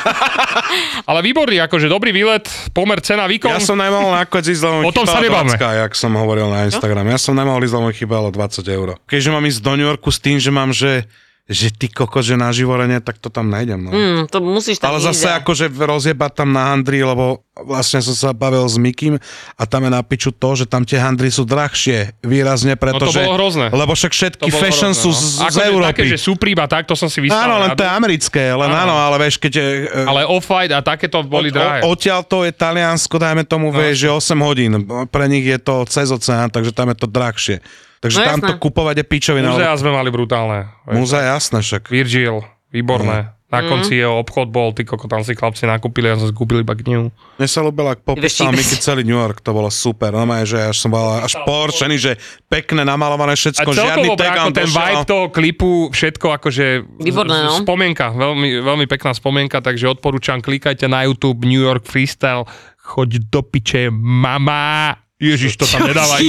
Ale 1.08 1.18
výborný, 1.20 1.64
akože 1.64 1.88
dobrý 1.88 2.12
výlet, 2.12 2.44
pomer 2.70 3.00
cena, 3.00 3.24
výkon. 3.24 3.50
Ja 3.50 3.60
som 3.60 3.76
nemohol 3.76 4.12
nakoniec 4.12 4.46
ísť, 4.48 4.62
lebo 4.62 4.76
mi 4.80 4.84
O 4.84 4.92
tom 4.92 5.08
sa. 5.08 5.18
20, 5.20 5.56
jak 5.56 5.92
som 5.94 6.12
hovoril 6.12 6.48
na 6.48 6.68
Instagram. 6.68 7.08
Ja 7.08 7.18
som 7.18 7.32
nemohol 7.32 7.64
ísť, 7.64 7.74
lebo 7.74 7.86
mi 7.88 7.94
chýbalo 7.94 8.28
20 8.28 8.60
eur. 8.68 8.88
Keďže 9.06 9.30
mám 9.30 9.44
ísť 9.44 9.60
do 9.60 9.72
New 9.76 9.88
Yorku 9.88 10.08
s 10.08 10.18
tým, 10.18 10.36
že 10.36 10.50
mám, 10.50 10.70
že 10.70 11.08
že 11.50 11.74
ty 11.74 11.90
kokos, 11.90 12.30
že 12.30 12.38
na 12.38 12.54
živorenie, 12.54 13.02
tak 13.02 13.18
to 13.18 13.26
tam 13.26 13.50
nejdem. 13.50 13.82
No. 13.82 13.90
Mm, 13.90 14.20
to 14.30 14.38
musíš 14.38 14.78
tam 14.78 14.94
Ale 14.94 15.02
ísť 15.02 15.08
zase 15.10 15.28
a- 15.34 15.38
akože 15.42 15.66
rozjebať 15.66 16.30
tam 16.36 16.54
na 16.54 16.70
handry, 16.70 17.02
lebo 17.02 17.42
vlastne 17.58 17.98
som 17.98 18.14
sa 18.14 18.30
bavil 18.30 18.62
s 18.64 18.78
Mikým 18.78 19.18
a 19.58 19.62
tam 19.66 19.82
je 19.82 19.90
na 19.90 19.98
piču 20.06 20.30
to, 20.30 20.54
že 20.54 20.70
tam 20.70 20.86
tie 20.86 21.02
handry 21.02 21.26
sú 21.26 21.42
drahšie 21.42 22.14
výrazne, 22.22 22.78
pretože... 22.78 23.18
No 23.18 23.34
bolo 23.34 23.36
hrozné. 23.42 23.66
Lebo 23.66 23.92
však 23.98 24.12
všetky 24.14 24.46
To 24.46 24.56
fashion 24.56 24.94
hrozné, 24.94 25.02
sú 25.02 25.10
no. 25.10 25.18
z, 25.18 25.22
z 25.26 25.38
Akože 25.42 25.62
Európy. 25.66 25.90
Také, 25.90 26.02
že 26.06 26.18
Supreme 26.22 26.60
a 26.62 26.66
takto 26.70 26.94
som 26.94 27.10
si 27.10 27.18
vystavil. 27.18 27.42
Áno, 27.50 27.54
len 27.66 27.70
to 27.74 27.82
je 27.82 27.90
americké, 27.90 28.44
len 28.54 28.70
áno, 28.70 28.94
ale 28.94 29.16
vieš, 29.26 29.34
keď 29.42 29.52
je... 29.58 29.66
e, 29.90 30.06
Ale 30.06 30.22
off-white 30.30 30.72
a 30.72 30.80
takéto 30.86 31.18
boli 31.26 31.50
drahé. 31.50 31.82
O, 31.82 31.92
odtiaľ 31.98 32.22
to 32.22 32.46
je 32.46 32.54
Taliansko, 32.54 33.18
dajme 33.18 33.42
tomu, 33.42 33.74
no. 33.74 33.76
vieš, 33.76 34.06
že 34.06 34.08
8 34.08 34.38
hodín. 34.46 34.72
Pre 34.86 35.26
nich 35.26 35.44
je 35.44 35.58
to 35.58 35.82
cez 35.90 36.14
oceán, 36.14 36.46
takže 36.48 36.70
tam 36.70 36.94
je 36.94 36.96
to 37.02 37.10
drahšie. 37.10 37.58
Takže 38.00 38.16
No 38.16 38.24
tam 38.24 38.40
to 38.40 38.54
kupovať 38.56 39.04
je 39.04 39.04
pičovina. 39.04 39.52
Múzea 39.52 39.76
lebo- 39.76 39.80
sme 39.84 39.90
mali 39.92 40.08
brutálne. 40.08 40.72
Múzea, 40.88 41.36
jasné 41.36 41.60
však. 41.60 41.92
Virgil, 41.92 42.40
výborné. 42.72 43.36
Na 43.50 43.66
konci 43.66 43.98
jeho 43.98 44.22
obchod 44.22 44.46
bol, 44.46 44.70
ty 44.70 44.86
koko, 44.86 45.10
tam 45.10 45.26
si 45.26 45.34
chlapci 45.34 45.66
nakúpili, 45.66 46.06
ja 46.06 46.14
som 46.14 46.30
si 46.30 46.34
kúpil 46.38 46.62
iba 46.62 46.70
knihu. 46.70 47.10
Mne 47.10 47.48
sa 47.50 47.66
ľúbilo, 47.66 47.90
ak 47.90 48.06
popísal 48.06 48.54
Miky 48.54 48.78
celý 48.78 49.02
New 49.02 49.18
York, 49.18 49.42
to 49.42 49.50
bolo 49.50 49.66
super. 49.74 50.14
No 50.14 50.22
že 50.46 50.70
až 50.70 50.78
som 50.78 50.94
bol 50.94 51.18
až 51.18 51.34
porčený, 51.42 51.98
že 51.98 52.14
pekné, 52.46 52.86
namalované 52.86 53.34
A 53.34 53.38
všetko, 53.42 53.74
žiadny 53.74 54.14
celkovo 54.14 54.22
tag 54.22 54.38
ako 54.38 54.50
ten 54.54 54.70
vibe 54.70 55.02
toho 55.02 55.24
klipu, 55.34 55.70
všetko 55.90 56.26
akože 56.38 56.66
Výborné, 57.02 57.50
no. 57.50 57.58
spomienka, 57.58 58.14
veľmi, 58.14 58.62
veľmi 58.62 58.86
pekná 58.86 59.18
spomienka, 59.18 59.58
takže 59.58 59.90
odporúčam, 59.90 60.38
klikajte 60.38 60.86
na 60.86 61.02
YouTube 61.10 61.42
New 61.42 61.66
York 61.66 61.82
Freestyle, 61.82 62.46
choď 62.78 63.18
do 63.34 63.42
piče, 63.42 63.90
mama. 63.90 64.94
Ježiš, 65.20 65.60
to 65.60 65.68
tam 65.68 65.84
nedávaj. 65.84 66.16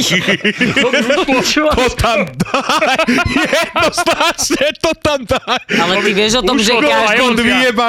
To 1.72 1.88
tam 1.96 2.28
daj, 2.28 3.08
jednoznačne 3.24 4.68
to 4.84 4.92
tam 5.00 5.20
daj. 5.24 5.64
Ale 5.72 6.04
ty 6.04 6.12
vieš 6.12 6.34
o 6.40 6.44
tom, 6.44 6.60
že 6.60 6.76
Už 6.76 6.84
to 6.84 6.84
bola 6.84 7.08
každý... 7.08 7.24
on 7.24 7.34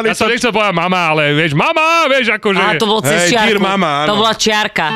Ja 0.06 0.14
som 0.14 0.26
to- 0.26 0.32
nechcel 0.32 0.50
povedať 0.54 0.74
mama, 0.78 1.00
ale 1.10 1.34
vieš, 1.34 1.58
mama, 1.58 2.06
vieš, 2.06 2.30
akože... 2.38 2.62
Á, 2.62 2.78
to 2.78 2.86
bolo 2.86 3.02
cez 3.02 3.34
dear 3.34 3.50
čiarku. 3.50 3.66
mama, 3.66 4.06
to 4.06 4.14
áno. 4.14 4.20
bola 4.22 4.34
čiarka. 4.38 4.86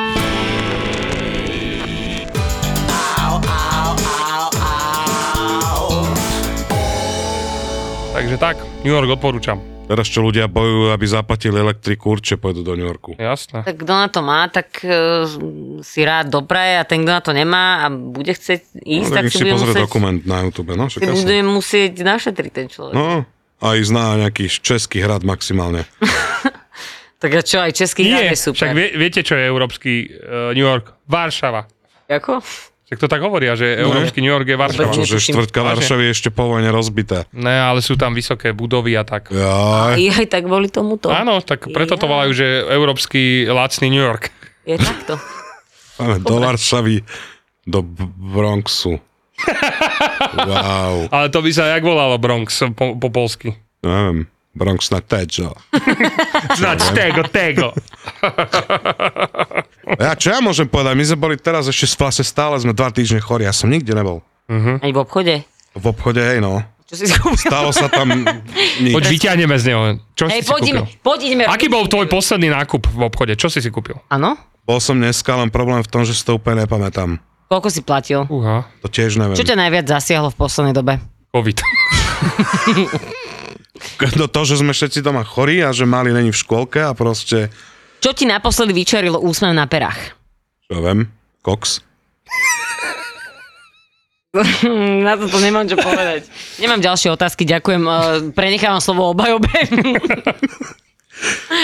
Takže 8.15 8.37
tak, 8.41 8.57
New 8.87 8.95
York 8.95 9.11
odporúčam. 9.13 9.76
Teraz 9.87 10.11
čo 10.11 10.19
ľudia 10.19 10.51
bojujú, 10.51 10.91
aby 10.91 11.07
zaplatili 11.07 11.63
elektriku, 11.63 12.19
určite 12.19 12.43
pôjdu 12.43 12.67
do 12.67 12.75
New 12.75 12.83
Yorku. 12.83 13.15
Jasné. 13.15 13.63
Tak 13.63 13.87
kto 13.87 13.93
na 13.95 14.09
to 14.11 14.21
má, 14.21 14.51
tak 14.51 14.83
uh, 14.83 15.23
si 15.87 16.03
rád 16.03 16.27
dopraje 16.27 16.83
a 16.83 16.85
ten, 16.85 17.07
kto 17.07 17.13
na 17.15 17.23
to 17.23 17.31
nemá 17.31 17.87
a 17.87 17.95
bude 17.95 18.35
chcieť 18.35 18.83
ísť, 18.83 19.11
No, 19.11 19.15
tak, 19.15 19.25
tak 19.25 19.31
si 19.31 19.39
si 19.39 19.43
bude 19.47 19.55
pozrie 19.55 19.71
musieť, 19.71 19.87
dokument 19.87 20.19
na 20.27 20.39
YouTube, 20.43 20.75
no, 20.75 20.91
si 20.91 20.99
bude 21.23 21.39
musieť 21.47 21.93
našetriť 22.03 22.51
ten 22.51 22.67
človek. 22.67 22.95
No, 22.99 23.23
a 23.63 23.67
ísť 23.79 23.93
na 23.95 24.27
nejaký 24.27 24.51
český 24.51 25.07
hrad 25.07 25.23
maximálne. 25.23 25.87
Tak 27.17 27.33
a 27.33 27.41
čo, 27.41 27.65
aj 27.65 27.73
český 27.73 28.13
hrad 28.13 28.29
je 28.29 28.37
super. 28.37 28.61
však 28.61 28.71
vie, 28.77 28.89
viete, 28.93 29.25
čo 29.25 29.41
je 29.41 29.49
európsky 29.49 30.05
uh, 30.05 30.53
New 30.53 30.61
York? 30.61 30.93
Varšava. 31.09 31.65
Ako? 32.13 32.45
Však 32.87 33.03
to 33.03 33.11
tak 33.11 33.19
hovoria, 33.19 33.59
že 33.59 33.67
európsky 33.83 34.23
New 34.23 34.31
York 34.31 34.47
je 34.47 34.55
Varšava. 34.55 34.95
Že 34.95 35.19
štvrtka. 35.19 35.59
Varšavy 35.59 36.07
je 36.07 36.13
ešte 36.15 36.31
po 36.31 36.47
vojne 36.47 36.71
rozbitá. 36.71 37.27
Ne, 37.35 37.51
ale 37.51 37.83
sú 37.83 37.99
tam 37.99 38.15
vysoké 38.15 38.55
budovy 38.55 38.95
a 38.95 39.03
tak. 39.03 39.35
Jaj. 39.35 39.99
I 39.99 40.15
aj 40.15 40.27
tak 40.31 40.47
boli 40.47 40.71
tomuto. 40.71 41.11
Áno, 41.11 41.43
tak 41.43 41.67
preto 41.67 41.99
to 41.99 42.07
volajú, 42.07 42.31
že 42.31 42.47
európsky 42.71 43.51
lacný 43.51 43.91
New 43.91 44.05
York. 44.07 44.31
Je 44.63 44.79
takto. 44.79 45.19
Máme 45.99 46.23
do 46.23 46.39
Varšavy, 46.39 47.03
do 47.67 47.83
Bronxu. 48.33 49.03
Wow. 50.37 51.13
Ale 51.13 51.29
to 51.29 51.45
by 51.45 51.51
sa 51.53 51.77
jak 51.77 51.85
volalo 51.85 52.17
Bronx 52.17 52.65
po, 52.73 52.97
po 52.97 53.09
polsky. 53.13 53.53
Neviem, 53.85 54.29
Bronx 54.57 54.89
na 54.89 55.05
teďo. 55.05 55.53
Znať 56.57 56.81
tego, 56.99 57.23
tego. 57.29 57.67
Ja 59.87 60.19
čo 60.19 60.35
ja 60.35 60.43
môžem 60.43 60.67
povedať? 60.67 60.99
My 60.99 61.05
sme 61.07 61.19
boli 61.19 61.35
teraz 61.39 61.71
ešte 61.71 61.87
vlastne 61.95 62.27
stále 62.27 62.59
sme 62.59 62.75
dva 62.75 62.91
týždne 62.91 63.23
chorí. 63.23 63.47
Ja 63.47 63.55
som 63.55 63.71
nikde 63.71 63.95
nebol. 63.95 64.19
Aj 64.51 64.91
v 64.91 64.99
obchode. 64.99 65.47
V 65.79 65.85
obchode, 65.87 66.19
hej 66.19 66.43
no. 66.43 66.59
Čo 66.87 66.95
si 66.95 67.05
skúpil? 67.11 67.51
Stalo 67.51 67.71
sa 67.75 67.91
tam 67.91 68.11
nič. 68.83 68.95
Poď 68.95 69.05
vyťahneme 69.11 69.57
z 69.59 69.65
neho. 69.67 69.83
Čo 70.15 70.31
Hej, 70.31 70.43
si 70.43 70.47
si 70.47 70.51
poďme, 70.55 70.81
kúpil? 70.87 71.03
poďme. 71.03 71.45
Aký 71.51 71.67
bol 71.67 71.83
tvoj 71.87 72.07
posledný 72.07 72.55
nákup 72.55 72.83
v 72.87 73.01
obchode? 73.03 73.35
Čo 73.35 73.51
si 73.51 73.59
si 73.59 73.71
kúpil? 73.71 73.99
Áno? 74.07 74.39
Bol 74.63 74.79
som 74.79 74.95
dneska, 74.95 75.35
len 75.35 75.51
problém 75.51 75.83
v 75.83 75.91
tom, 75.91 76.07
že 76.07 76.15
si 76.15 76.23
to 76.23 76.39
úplne 76.39 76.63
nepamätám. 76.63 77.19
Koľko 77.47 77.69
si 77.71 77.83
platil? 77.83 78.27
Uha, 78.27 78.67
To 78.83 78.91
tiež 78.91 79.19
neviem. 79.19 79.35
Čo 79.39 79.47
ťa 79.47 79.55
najviac 79.59 79.87
zasiahlo 79.87 80.31
v 80.31 80.39
poslednej 80.39 80.75
dobe? 80.75 80.99
COVID. 81.31 81.59
No 84.17 84.27
to, 84.27 84.41
že 84.49 84.61
sme 84.61 84.73
všetci 84.73 85.05
doma 85.05 85.21
chorí 85.23 85.61
a 85.61 85.71
že 85.71 85.85
mali 85.85 86.09
není 86.11 86.33
v 86.33 86.41
škôlke 86.41 86.81
a 86.81 86.97
proste, 86.97 87.53
Čo 88.07 88.15
ti 88.15 88.23
naposledy 88.23 88.71
vyčarilo 88.71 89.19
úsmev 89.19 89.51
na 89.51 89.67
perách? 89.67 90.15
čo 90.71 90.79
viem, 90.79 91.11
koks. 91.43 91.83
Na 95.03 95.19
to 95.19 95.27
to 95.27 95.43
nemám 95.43 95.67
čo 95.67 95.75
povedať. 95.75 96.31
Nemám 96.63 96.79
ďalšie 96.79 97.11
otázky, 97.11 97.43
ďakujem. 97.43 97.83
Eh, 97.83 98.31
Prenechávam 98.31 98.79
slovo 98.79 99.11
obajobe. 99.11 99.51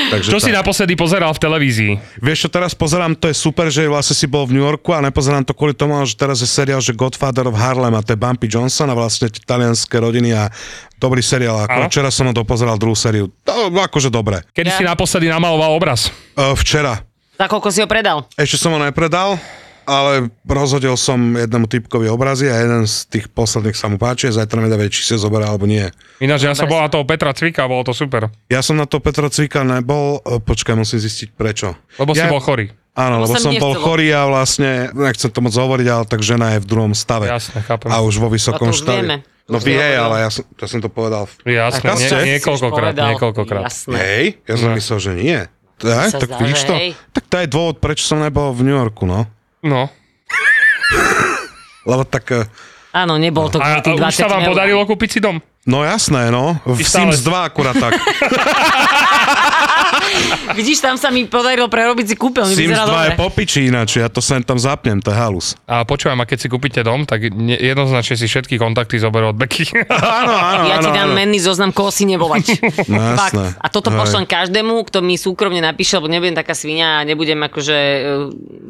Takže 0.09 0.33
Čo 0.33 0.41
tak. 0.41 0.47
si 0.49 0.51
naposledy 0.51 0.93
pozeral 0.97 1.33
v 1.33 1.41
televízii? 1.41 1.93
Vieš 2.21 2.39
čo, 2.45 2.49
teraz 2.49 2.73
pozerám, 2.73 3.13
to 3.13 3.29
je 3.29 3.37
super, 3.37 3.69
že 3.69 3.85
vlastne 3.85 4.17
si 4.17 4.25
bol 4.25 4.49
v 4.49 4.57
New 4.57 4.65
Yorku 4.65 4.97
a 4.97 5.05
nepozerám 5.05 5.45
to 5.45 5.53
kvôli 5.53 5.77
tomu, 5.77 5.93
že 6.09 6.17
teraz 6.17 6.41
je 6.41 6.49
seriál, 6.49 6.81
že 6.81 6.97
Godfather 6.97 7.45
of 7.45 7.57
Harlem 7.57 7.93
a 7.93 8.01
to 8.01 8.17
je 8.17 8.19
Bumpy 8.19 8.49
Johnson 8.49 8.89
a 8.89 8.97
vlastne 8.97 9.29
talianské 9.29 10.01
rodiny 10.01 10.33
a 10.33 10.49
dobrý 10.97 11.21
seriál. 11.21 11.69
Ako 11.69 11.93
včera 11.93 12.09
som 12.09 12.29
ho 12.29 12.35
dopozeral 12.35 12.81
druhú 12.81 12.97
sériu. 12.97 13.29
To, 13.45 13.69
akože 13.69 14.09
dobre. 14.09 14.41
Kedy 14.57 14.73
Ja- 14.73 14.79
si 14.81 14.85
naposledy 14.89 15.29
namaloval 15.29 15.77
obraz? 15.77 16.09
Uh, 16.33 16.57
včera. 16.57 17.05
Za 17.37 17.45
koľko 17.51 17.69
si 17.75 17.83
ho 17.83 17.89
predal? 17.91 18.25
Ešte 18.39 18.57
som 18.57 18.73
ho 18.73 18.81
nepredal, 18.81 19.37
ale 19.85 20.13
rozhodil 20.43 20.95
som 20.95 21.17
jednému 21.35 21.67
typkovi 21.67 22.07
obrazy 22.07 22.47
a 22.47 22.57
jeden 22.57 22.85
z 22.85 23.07
tých 23.07 23.27
posledných 23.27 23.73
sa 23.73 23.87
mu 23.87 23.97
páči 23.97 24.27
a 24.27 24.35
zajtra 24.35 24.59
mi 24.59 24.67
vedieť, 24.67 24.91
či 24.91 25.03
si 25.03 25.13
ho 25.13 25.21
zoberá 25.21 25.47
alebo 25.47 25.65
nie. 25.65 25.87
Ináč, 26.19 26.43
ja 26.43 26.53
som 26.53 26.67
bol 26.67 26.79
na 26.79 26.87
toho 26.87 27.03
Petra 27.03 27.31
Cvika, 27.31 27.65
bolo 27.65 27.83
to 27.83 27.91
super. 27.91 28.31
Ja 28.47 28.61
som 28.61 28.75
na 28.75 28.85
to 28.85 28.99
Petra 28.99 29.27
Cvika 29.27 29.63
nebol, 29.63 30.19
e, 30.21 30.39
počkaj, 30.39 30.75
musím 30.75 30.99
zistiť 30.99 31.33
prečo. 31.33 31.75
Lebo 31.97 32.13
si 32.13 32.21
ja, 32.21 32.31
bol 32.31 32.39
chorý. 32.39 32.71
Áno, 32.93 33.25
Lebo 33.25 33.33
lebo 33.33 33.35
sa 33.35 33.41
som 33.41 33.57
bol 33.57 33.73
chorý 33.75 34.13
a 34.13 34.29
vlastne, 34.29 34.93
nechcem 34.93 35.29
to 35.29 35.41
moc 35.41 35.51
hovoriť, 35.51 35.87
ale 35.89 36.05
tak 36.05 36.21
žena 36.21 36.55
je 36.55 36.61
v 36.61 36.67
druhom 36.69 36.93
stave. 36.93 37.25
Jasné, 37.25 37.65
chápem. 37.65 37.89
A 37.89 38.05
už 38.05 38.21
vo 38.21 38.29
vysokom 38.29 38.69
už 38.69 38.85
stave. 38.85 39.01
vieme. 39.01 39.17
No 39.49 39.59
vie, 39.59 39.75
si 39.75 39.81
hovoril. 39.81 39.99
ale 39.99 40.17
ja 40.23 40.31
som, 40.31 40.45
ja 40.47 40.67
som 40.69 40.79
to 40.79 40.87
povedal. 40.87 41.25
Jasné, 41.43 41.89
A 41.89 41.95
nie, 41.99 42.37
niekoľkokrát, 42.37 42.95
Si 42.95 43.03
niekoľkokrát. 43.03 43.65
Jasné. 43.67 43.97
Hej, 43.97 44.25
ja 44.45 44.55
som 44.55 44.69
No. 44.71 44.77
myslel, 44.77 44.99
že 45.01 45.13
nie. 45.17 45.39
Sa 45.83 46.15
tak 46.15 46.31
zdá, 46.31 46.39
vidíš 46.39 46.61
že 46.63 46.67
to? 46.69 46.75
Tak 47.11 47.25
to 47.27 47.37
je 47.43 47.49
dôvod, 47.51 47.77
prečo 47.83 48.07
som 48.07 48.23
nebol 48.23 48.55
v 48.55 48.61
New 48.63 48.77
Yorku, 48.77 49.03
no. 49.03 49.27
No. 49.63 49.87
Lebo 51.83 52.03
tak, 52.05 52.27
e, 52.31 52.47
Áno, 52.93 53.17
nebol 53.17 53.49
to 53.49 53.57
kvôli 53.57 53.73
a 53.73 53.81
tým 53.81 53.95
už 53.97 54.03
sa 54.13 54.27
20 54.29 54.29
vám 54.29 54.43
eur. 54.43 54.51
podarilo 54.53 54.83
kúpiť 54.85 55.09
si 55.09 55.19
dom? 55.19 55.39
no 55.63 55.81
jasné, 55.81 56.29
no. 56.29 56.59
V 56.63 56.77
Ty 56.77 56.85
stále- 56.85 57.15
Sims 57.15 57.23
2 57.23 57.47
akurát 57.47 57.75
tak. 57.75 57.95
Vidíš, 60.59 60.79
tam 60.79 60.95
sa 60.95 61.09
mi 61.09 61.25
podarilo 61.25 61.67
prerobiť 61.67 62.07
si 62.07 62.15
kúpeľňu. 62.15 62.53
Sims 62.53 62.71
Vyzerá 62.71 62.85
2 62.85 62.89
je 62.89 63.11
dobre. 63.11 63.19
po 63.19 63.29
piči 63.31 63.61
ináč, 63.67 63.97
ja 63.97 64.07
to 64.07 64.19
sem 64.19 64.41
tam 64.41 64.57
zapnem, 64.57 64.99
to 64.99 65.09
je 65.09 65.17
halus. 65.17 65.55
A 65.65 65.83
počúvam, 65.83 66.17
a 66.17 66.25
keď 66.25 66.39
si 66.39 66.49
kúpite 66.49 66.81
dom, 66.81 67.03
tak 67.03 67.29
ne, 67.29 67.55
jednoznačne 67.55 68.15
si 68.15 68.27
všetky 68.27 68.57
kontakty 68.57 68.97
zoberú 68.97 69.31
od 69.31 69.37
Beky. 69.37 69.65
Áno, 70.23 70.35
áno, 70.35 70.65
Ja 70.65 70.77
áno. 70.77 70.85
ti 70.85 70.91
dám 70.93 71.09
áno. 71.09 71.17
menný 71.17 71.39
zoznam, 71.39 71.71
koho 71.71 71.89
si 71.89 72.05
nevolať. 72.05 72.59
No 72.87 73.01
jasné. 73.13 73.55
A 73.55 73.67
toto 73.67 73.89
Hej. 73.89 73.99
pošlem 73.99 74.25
každému, 74.25 74.85
kto 74.85 75.01
mi 75.01 75.15
súkromne 75.15 75.59
napíše, 75.59 75.97
lebo 75.97 76.07
nebudem 76.07 76.33
taká 76.33 76.53
svinia 76.53 76.99
a 76.99 77.03
nebudem 77.03 77.39
akože 77.39 77.79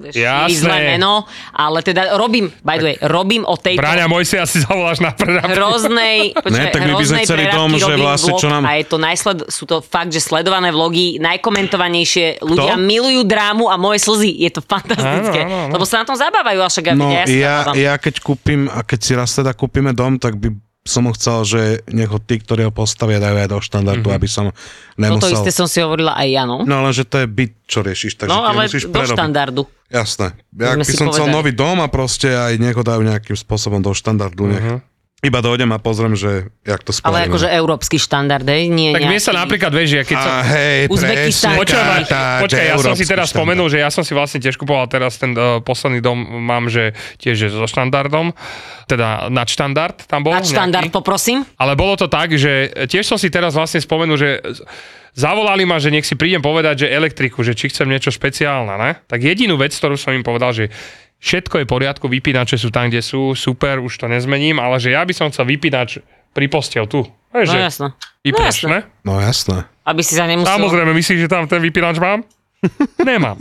uh, 0.00 0.08
Jasné. 0.08 0.54
zlé 0.56 0.76
meno, 0.90 1.24
ale 1.50 1.80
teda 1.80 2.14
robím, 2.14 2.50
by 2.60 2.76
the 2.76 2.84
way, 2.84 2.96
robím 3.00 3.42
o 3.42 3.54
tejto 3.54 3.78
Bráňa 3.78 4.06
môj 4.06 4.24
si 4.24 4.36
asi 4.36 4.60
zavoláš 4.60 4.98
na 4.98 5.10
predávku. 5.10 5.50
hroznej, 5.52 6.16
počkaj, 6.34 6.68
tak 6.68 6.80
my 6.80 6.92
by 6.92 7.04
sme 7.04 7.18
hroznej 7.18 7.24
chceli 7.24 7.44
prerábky 7.44 7.58
dom, 7.58 7.70
že 7.72 7.84
robím 7.88 8.02
vlastne, 8.02 8.26
vlog 8.28 8.40
čo 8.40 8.48
nám- 8.48 8.64
a 8.64 8.72
je 8.72 8.84
to 8.84 8.96
najsled, 8.98 9.38
sú 9.46 9.64
to 9.64 9.76
fakt, 9.80 10.10
že 10.10 10.20
sledované 10.20 10.68
vlogy, 10.68 11.16
najkomentovanejšie, 11.32 12.40
ľudia 12.40 12.74
To? 12.74 12.82
milujú 12.82 13.22
drámu 13.22 13.66
a 13.66 13.76
moje 13.76 14.00
slzy, 14.00 14.30
je 14.38 14.50
to 14.50 14.60
fantastické, 14.60 15.40
Áno, 15.40 15.48
áno, 15.48 15.64
áno. 15.64 15.72
lebo 15.72 15.84
sa 15.84 16.00
na 16.00 16.06
tom 16.06 16.14
zabávajú, 16.14 16.58
a 16.58 16.68
však 16.68 16.84
No 16.92 17.08
ja, 17.08 17.24
ja, 17.24 17.56
ja, 17.72 17.94
keď 17.94 18.14
kúpim, 18.18 18.66
a 18.66 18.80
keď 18.80 18.98
si 18.98 19.12
raz 19.12 19.30
teda 19.30 19.50
kúpime 19.50 19.90
dom, 19.90 20.16
tak 20.16 20.34
by 20.34 20.52
som 20.82 21.06
ho 21.06 21.12
chcel, 21.12 21.38
že 21.44 21.60
nech 21.86 22.06
ho 22.06 22.18
tí, 22.18 22.36
ktorí 22.36 22.64
ho 22.64 22.72
postavia, 22.72 23.16
dajú 23.16 23.36
aj 23.36 23.48
do 23.48 23.58
štandardu, 23.60 24.02
Mhm. 24.04 24.16
aby 24.16 24.26
som 24.26 24.44
Toto 24.48 24.98
nemusel... 24.98 25.30
isté 25.36 25.50
som 25.52 25.64
si 25.64 25.78
hovorila 25.78 26.10
aj 26.12 26.28
ja, 26.28 26.42
no. 26.42 26.60
No 26.60 26.82
lenže 26.82 27.04
to 27.04 27.16
je 27.16 27.28
byt, 27.28 27.54
čo 27.64 27.80
riešiš, 27.80 28.12
takže 28.16 28.28
No 28.28 28.42
ale 28.42 28.66
musíš 28.66 28.84
do 28.84 28.92
prerobiť. 28.92 29.14
štandardu. 29.14 29.62
Jasné. 29.86 30.34
Ja 30.50 30.74
by 30.74 30.82
si 30.82 30.96
som 30.96 31.06
chcel 31.06 31.22
povedali. 31.22 31.36
nový 31.38 31.52
dom 31.52 31.78
a 31.78 31.86
proste 31.86 32.26
aj 32.26 32.56
nech 32.56 32.72
ho 32.72 32.82
dajú 32.82 32.98
nejakým 33.00 33.36
spôsobom 33.36 33.78
do 33.78 33.92
štandardu. 33.92 34.42
Nech. 34.48 34.82
Iba 35.22 35.38
dojdem 35.38 35.70
a 35.70 35.78
pozriem, 35.78 36.18
že 36.18 36.50
jak 36.66 36.82
to 36.82 36.90
spravíme. 36.90 37.06
Ale 37.06 37.18
akože 37.30 37.46
európsky 37.46 37.94
štandard, 37.94 38.42
hej? 38.42 38.66
Nie 38.66 38.90
Tak 38.90 39.06
vie 39.06 39.22
nejaký... 39.22 39.22
sa 39.22 39.32
napríklad, 39.38 39.70
ja 39.70 40.02
keď 40.02 40.18
som... 40.18 40.32
A 40.34 40.38
hej, 40.50 40.78
Uzbekistan. 40.90 41.54
presne, 41.54 41.62
Počkaj, 41.62 42.02
počkaj, 42.42 42.64
ja 42.66 42.76
som 42.82 42.94
si 42.98 43.06
teraz 43.06 43.30
štandard. 43.30 43.38
spomenul, 43.38 43.66
že 43.70 43.78
ja 43.78 43.90
som 43.94 44.02
si 44.02 44.18
vlastne 44.18 44.42
tiež 44.42 44.58
kupoval 44.58 44.90
teraz 44.90 45.22
ten 45.22 45.30
uh, 45.38 45.62
posledný 45.62 46.02
dom, 46.02 46.18
mám, 46.18 46.66
že 46.66 46.98
tiež 47.22 47.38
je 47.38 47.48
so 47.54 47.70
štandardom, 47.70 48.34
teda 48.90 49.30
nadštandard 49.30 50.10
tam 50.10 50.26
bol. 50.26 50.34
Na 50.34 50.42
štandard, 50.42 50.90
nejaký. 50.90 50.98
poprosím. 50.98 51.46
Ale 51.54 51.78
bolo 51.78 51.94
to 51.94 52.10
tak, 52.10 52.34
že 52.34 52.74
tiež 52.90 53.06
som 53.06 53.14
si 53.14 53.30
teraz 53.30 53.54
vlastne 53.54 53.78
spomenul, 53.78 54.18
že 54.18 54.42
zavolali 55.14 55.62
ma, 55.62 55.78
že 55.78 55.94
nech 55.94 56.02
si 56.02 56.18
prídem 56.18 56.42
povedať, 56.42 56.82
že 56.82 56.86
elektriku, 56.90 57.46
že 57.46 57.54
či 57.54 57.70
chcem 57.70 57.86
niečo 57.86 58.10
špeciálne, 58.10 58.74
ne? 58.74 58.98
Tak 59.06 59.22
jedinú 59.22 59.54
vec, 59.54 59.70
ktorú 59.70 59.94
som 59.94 60.18
im 60.18 60.26
povedal, 60.26 60.50
že 60.50 60.66
všetko 61.22 61.54
je 61.56 61.64
v 61.64 61.70
poriadku, 61.70 62.04
vypínače 62.04 62.58
sú 62.58 62.68
tam, 62.68 62.90
kde 62.90 62.98
sú, 62.98 63.32
super, 63.32 63.78
už 63.78 63.94
to 63.96 64.06
nezmením, 64.06 64.58
ale 64.58 64.76
že 64.76 64.90
ja 64.90 65.00
by 65.00 65.14
som 65.14 65.30
chcel 65.30 65.46
vypínač 65.46 66.02
pri 66.30 66.46
postel 66.46 66.84
tu. 66.84 67.06
Vieš, 67.30 67.48
No 67.48 67.56
jasno. 67.56 67.86
vypneš, 68.20 68.56
jasné. 68.60 68.68
ne? 68.68 68.78
No 69.00 69.16
jasné. 69.16 69.64
Aby 69.82 70.02
si 70.02 70.12
sa 70.12 70.26
nemusel... 70.26 70.50
Samozrejme, 70.52 70.92
myslíš, 70.92 71.18
že 71.20 71.30
tam 71.30 71.46
ten 71.46 71.58
vypínač 71.58 71.96
mám? 71.96 72.26
Nemám. 73.00 73.38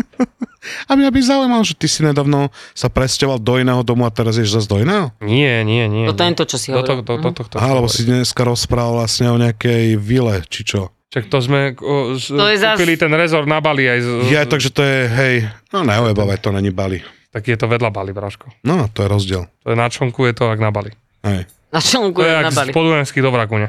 A 0.88 0.94
mňa 0.94 1.10
by 1.10 1.20
zaujímalo, 1.20 1.62
že 1.62 1.74
ty 1.74 1.86
si 1.86 2.02
nedávno 2.02 2.50
sa 2.72 2.86
presťahoval 2.86 3.38
do 3.38 3.58
iného 3.58 3.82
domu 3.82 4.06
a 4.06 4.14
teraz 4.14 4.38
ješ 4.38 4.54
zase 4.56 4.66
do 4.66 4.78
iného? 4.78 5.10
Nie, 5.20 5.62
nie, 5.62 5.86
nie. 5.86 6.06
To 6.08 6.14
nie. 6.16 6.22
je 6.28 6.38
to, 6.38 6.46
čo 6.48 6.58
si 6.58 6.70
Do, 6.70 6.82
hovoril. 6.82 7.02
to, 7.02 7.04
do, 7.04 7.14
do, 7.20 7.30
tohto 7.36 7.56
Aha, 7.58 7.72
lebo 7.76 7.86
si 7.86 8.06
dneska 8.06 8.42
rozprával 8.42 8.94
vlastne 8.96 9.28
o 9.28 9.38
nejakej 9.38 9.98
vile, 9.98 10.42
či 10.46 10.62
čo. 10.64 10.94
Čak 11.10 11.28
to 11.28 11.38
sme 11.38 11.74
o, 11.76 12.16
z, 12.16 12.32
To 12.32 12.46
kúpili 12.46 12.96
ten 12.96 13.12
rezort 13.12 13.44
na 13.44 13.58
Bali 13.58 13.84
aj 13.84 14.00
z, 14.00 14.08
Ja, 14.30 14.42
takže 14.44 14.70
to 14.70 14.80
je, 14.80 15.00
hej, 15.08 15.36
no 15.70 15.82
neojebávaj, 15.82 16.40
to 16.40 16.50
není 16.50 16.70
Bali. 16.70 17.02
Tak 17.32 17.44
je 17.44 17.56
to 17.56 17.66
vedľa 17.66 17.90
Bali, 17.90 18.12
Braško. 18.12 18.52
No, 18.62 18.86
to 18.88 19.02
je 19.02 19.08
rozdiel. 19.08 19.44
To 19.64 19.72
je 19.72 19.78
na 19.78 19.88
člnku, 19.88 20.28
je 20.28 20.34
to 20.34 20.48
ak 20.48 20.60
na 20.60 20.70
Bali. 20.70 20.92
Hej. 21.24 21.48
Na 21.72 21.80
člnku 21.80 22.20
To 22.20 22.24
je 22.24 22.30
je 22.30 22.36
jak 22.36 22.46
na 22.46 22.52
z 22.52 22.56
Bali. 22.56 22.72
podunajských 22.76 23.24
do 23.24 23.32
Vrakune. 23.32 23.68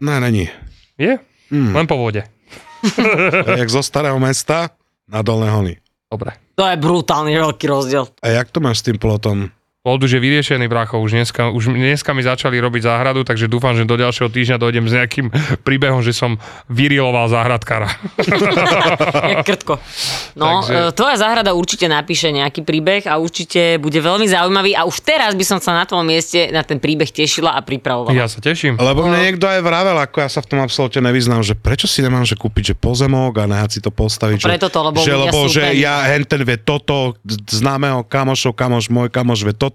Ne, 0.00 0.16
není. 0.18 0.48
Je? 0.96 1.20
Mm. 1.52 1.76
Len 1.76 1.86
po 1.86 1.96
vode. 1.96 2.24
To 2.82 3.48
je 3.52 3.60
jak 3.60 3.70
zo 3.70 3.82
starého 3.84 4.16
mesta 4.18 4.72
na 5.06 5.22
Dolné 5.22 5.52
holy. 5.52 5.74
Dobre. 6.08 6.32
To 6.56 6.64
je 6.64 6.76
brutálny 6.76 7.32
veľký 7.36 7.64
rozdiel. 7.64 8.08
A 8.18 8.32
jak 8.34 8.48
to 8.48 8.58
máš 8.58 8.80
s 8.80 8.90
tým 8.90 8.98
plotom? 8.98 9.48
Plod 9.82 9.98
už 9.98 10.14
je 10.14 10.22
vyriešený, 10.22 10.70
brácho, 10.70 10.94
už 11.02 11.10
dneska, 11.10 11.50
už 11.50 11.74
dneska 11.74 12.14
mi 12.14 12.22
začali 12.22 12.54
robiť 12.54 12.86
záhradu, 12.86 13.26
takže 13.26 13.50
dúfam, 13.50 13.74
že 13.74 13.82
do 13.82 13.98
ďalšieho 13.98 14.30
týždňa 14.30 14.54
dojdem 14.62 14.86
s 14.86 14.94
nejakým 14.94 15.26
príbehom, 15.66 16.06
že 16.06 16.14
som 16.14 16.38
vyriloval 16.70 17.26
záhradkára. 17.26 17.90
Jak 19.34 19.42
krtko. 19.42 19.82
No, 20.38 20.62
Takže- 20.62 20.70
Takže... 20.70 20.94
tvoja 20.94 21.16
záhrada 21.18 21.50
určite 21.58 21.90
napíše 21.90 22.30
nejaký 22.30 22.62
príbeh 22.62 23.10
a 23.10 23.18
určite 23.18 23.82
bude 23.82 23.98
veľmi 23.98 24.22
zaujímavý 24.30 24.78
a 24.78 24.86
už 24.86 25.02
teraz 25.02 25.34
by 25.34 25.42
som 25.42 25.58
sa 25.58 25.74
na 25.74 25.82
tvojom 25.82 26.06
mieste 26.06 26.54
na 26.54 26.62
ten 26.62 26.78
príbeh 26.78 27.10
tešila 27.10 27.50
a 27.50 27.58
pripravovala. 27.66 28.14
Ja 28.14 28.30
sa 28.30 28.38
teším. 28.38 28.78
Lebo 28.78 29.02
mne 29.02 29.34
niekto 29.34 29.50
aj 29.50 29.66
vravel, 29.66 29.98
ako 29.98 30.22
ja 30.22 30.30
sa 30.30 30.46
v 30.46 30.46
tom 30.46 30.62
absolútne 30.62 31.10
nevyznám, 31.10 31.42
že 31.42 31.58
prečo 31.58 31.90
si 31.90 32.06
nemám 32.06 32.22
že 32.22 32.38
kúpiť 32.38 32.70
že 32.70 32.74
pozemok 32.78 33.34
a 33.34 33.50
nehať 33.50 33.70
si 33.74 33.80
to 33.82 33.90
postaviť. 33.90 34.46
No 34.46 34.54
preto 34.54 34.70
to, 34.70 34.78
lebo 34.78 35.02
že, 35.02 35.10
lebo, 35.10 35.50
že 35.50 35.74
ja 35.74 36.06
henten 36.06 36.46
vie 36.46 36.54
toto, 36.54 37.18
známeho 37.50 38.06
kamošov, 38.06 38.54
kamoš, 38.54 38.86
môj 38.86 39.10
kamoš 39.10 39.42
vie 39.42 39.50
toto, 39.58 39.71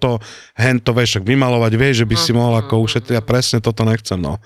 hento 0.54 0.92
vieš 0.94 1.18
však 1.18 1.26
vymalovať, 1.26 1.72
vieš, 1.74 1.96
že 2.04 2.10
by 2.10 2.16
si 2.16 2.32
mohol 2.32 2.62
ako 2.62 2.86
ušetriť. 2.86 3.18
Ja 3.18 3.24
presne 3.26 3.60
toto 3.60 3.82
nechcem, 3.82 4.22
no. 4.22 4.38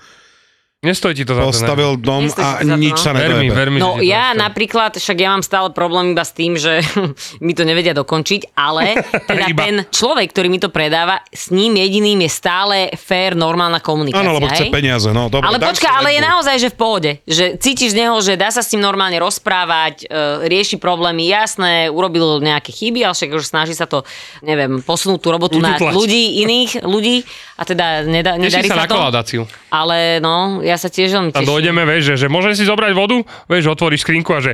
Nestojí 0.82 1.14
ti 1.14 1.22
to 1.22 1.38
za 1.38 1.46
to. 1.46 1.54
Postavil 1.54 1.94
dom 1.94 2.26
Nestojí 2.26 2.42
a 2.42 2.50
to, 2.58 2.74
nič 2.74 2.98
no. 2.98 3.04
sa 3.06 3.10
nedojebe. 3.14 3.54
ver 3.54 3.70
mi, 3.70 3.78
No 3.78 3.96
to 3.96 4.02
ja 4.02 4.34
nestojí. 4.34 4.42
napríklad, 4.42 4.92
však 4.98 5.14
ja 5.14 5.30
mám 5.30 5.46
stále 5.46 5.70
problém 5.70 6.10
iba 6.10 6.26
s 6.26 6.34
tým, 6.34 6.58
že 6.58 6.82
mi 7.46 7.54
to 7.54 7.62
nevedia 7.62 7.94
dokončiť, 7.94 8.50
ale 8.58 8.98
teda 9.30 9.46
ten 9.54 9.74
človek, 9.86 10.34
ktorý 10.34 10.50
mi 10.50 10.58
to 10.58 10.74
predáva, 10.74 11.22
s 11.30 11.54
ním 11.54 11.78
jediným 11.78 12.26
je 12.26 12.30
stále 12.34 12.90
fair, 12.98 13.38
normálna 13.38 13.78
komunikácia. 13.78 14.26
Áno, 14.26 14.42
lebo 14.42 14.50
chce 14.50 14.74
peniaze, 14.74 15.06
no. 15.14 15.30
Dobre, 15.30 15.46
ale 15.46 15.62
počka, 15.62 15.86
ale 15.86 16.18
je 16.18 16.20
naozaj, 16.26 16.56
že 16.58 16.68
v 16.74 16.76
pohode. 16.76 17.10
Že 17.30 17.62
cítiš 17.62 17.94
z 17.94 18.02
neho, 18.02 18.18
že 18.18 18.34
dá 18.34 18.50
sa 18.50 18.66
s 18.66 18.74
ním 18.74 18.82
normálne 18.82 19.22
rozprávať, 19.22 20.10
e, 20.10 20.50
rieši 20.50 20.82
problémy, 20.82 21.30
jasné, 21.30 21.94
urobil 21.94 22.42
nejaké 22.42 22.74
chyby, 22.74 23.06
ale 23.06 23.14
však 23.14 23.30
už 23.30 23.46
snaží 23.46 23.78
sa 23.78 23.86
to, 23.86 24.02
neviem, 24.42 24.82
posunúť 24.82 25.22
tú 25.22 25.30
robotu 25.30 25.62
na 25.62 25.78
Ututlať. 25.78 25.94
ľudí, 25.94 26.42
iných 26.42 26.82
ľudí 26.82 27.22
a 27.54 27.62
teda 27.62 28.02
nedá, 28.02 28.34
nedarí 28.34 28.66
sa 28.66 28.74
sa, 28.74 28.82
na 28.82 28.90
to. 28.90 29.46
Ale 29.70 30.18
no, 30.18 30.58
ja 30.64 30.71
sa 30.74 30.86
tiež 30.86 31.10
veľmi 31.10 31.30
Tam 31.30 31.40
teším. 31.40 31.52
dojdeme, 31.52 31.82
vieš, 31.84 32.02
že, 32.04 32.14
že 32.16 32.26
môžem 32.26 32.52
si 32.52 32.62
zobrať 32.62 32.92
vodu, 32.92 33.16
vieš, 33.46 33.64
otvoríš 33.68 34.02
skrinku 34.02 34.30
a 34.30 34.40
že 34.40 34.52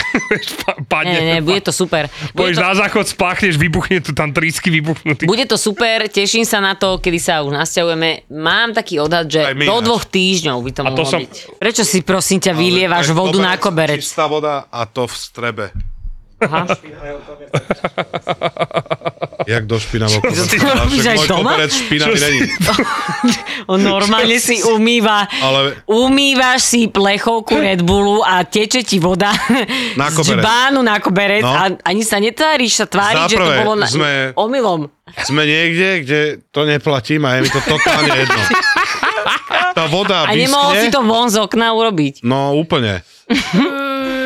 padne. 0.86 1.12
Nie, 1.12 1.22
nie, 1.30 1.40
bude 1.46 1.60
to 1.60 1.70
super. 1.70 2.06
Bude 2.30 2.50
Pôjdeš 2.50 2.56
to, 2.56 2.62
na 2.62 2.74
záchod, 2.76 3.06
spláchneš, 3.06 3.54
vybuchne 3.56 3.98
tu 4.00 4.10
tam 4.10 4.30
trísky 4.30 4.68
vybuchnutý. 4.70 5.24
bude 5.24 5.44
to 5.44 5.56
super, 5.56 6.06
teším 6.06 6.42
sa 6.42 6.58
na 6.58 6.74
to, 6.74 6.96
kedy 6.96 7.18
sa 7.18 7.40
už 7.40 7.52
nasťahujeme. 7.52 8.30
Mám 8.30 8.72
taký 8.72 8.98
odhad, 8.98 9.26
že 9.26 9.42
do 9.54 9.76
dvoch 9.80 10.04
týždňov 10.04 10.58
by 10.58 10.70
to 10.70 10.80
A 10.80 10.86
to 10.86 10.90
mohlo 10.92 11.04
som- 11.06 11.20
byť. 11.20 11.34
Prečo 11.56 11.82
si 11.82 12.00
prosím 12.00 12.38
ťa 12.40 12.52
vylievaš 12.52 13.10
vodu 13.10 13.36
na 13.36 13.56
koberec? 13.56 13.98
Čistá 13.98 14.24
voda 14.24 14.66
a 14.66 14.84
to 14.84 15.04
v 15.04 15.14
strebe. 15.14 15.64
Aha. 16.40 16.64
Jak 19.42 19.66
do 19.66 19.76
špinavého 19.76 20.20
Čo 20.22 20.44
ty 20.46 20.56
koberca. 20.56 20.78
robíš 20.78 21.04
aj 21.06 21.18
doma? 21.26 21.50
koberec 21.50 21.72
špinavý 21.74 22.16
není. 22.18 22.40
On 23.72 23.78
normálne 23.78 24.36
si 24.36 24.60
umýva, 24.62 25.26
Ale- 25.34 25.80
umývaš 25.84 26.60
si 26.66 26.80
plechovku 26.86 27.56
Red 27.56 27.80
Bullu 27.80 28.20
a 28.20 28.40
teče 28.42 28.80
ti 28.80 28.96
voda 28.96 29.32
Na 30.00 30.08
z 30.08 30.14
koberec. 30.14 30.38
džbánu 30.38 30.80
na 30.80 30.96
koberec 30.96 31.42
No. 31.42 31.50
a 31.50 31.62
ani 31.82 32.02
sa 32.02 32.16
netváriš 32.16 32.72
sa 32.74 32.86
tváriť, 32.86 33.24
že 33.26 33.34
to 33.34 33.40
Zaprvé 33.40 33.56
bolo 33.58 33.72
na, 33.74 33.86
sme- 33.86 34.30
omylom. 34.34 34.80
Sme 35.18 35.42
niekde, 35.42 35.88
kde 36.00 36.20
to 36.46 36.62
neplatím 36.62 37.24
a 37.24 37.34
je 37.34 37.40
mi 37.42 37.50
to 37.50 37.60
totálne 37.60 38.12
jedno. 38.14 38.40
Tá 39.70 39.86
voda 39.86 40.26
A 40.26 40.34
nemohol 40.34 40.74
si 40.74 40.88
vyschne, 40.88 40.92
to 40.92 41.00
von 41.04 41.26
z 41.26 41.38
okna 41.38 41.70
urobiť. 41.70 42.20
no 42.22 42.52
úplne. 42.54 43.06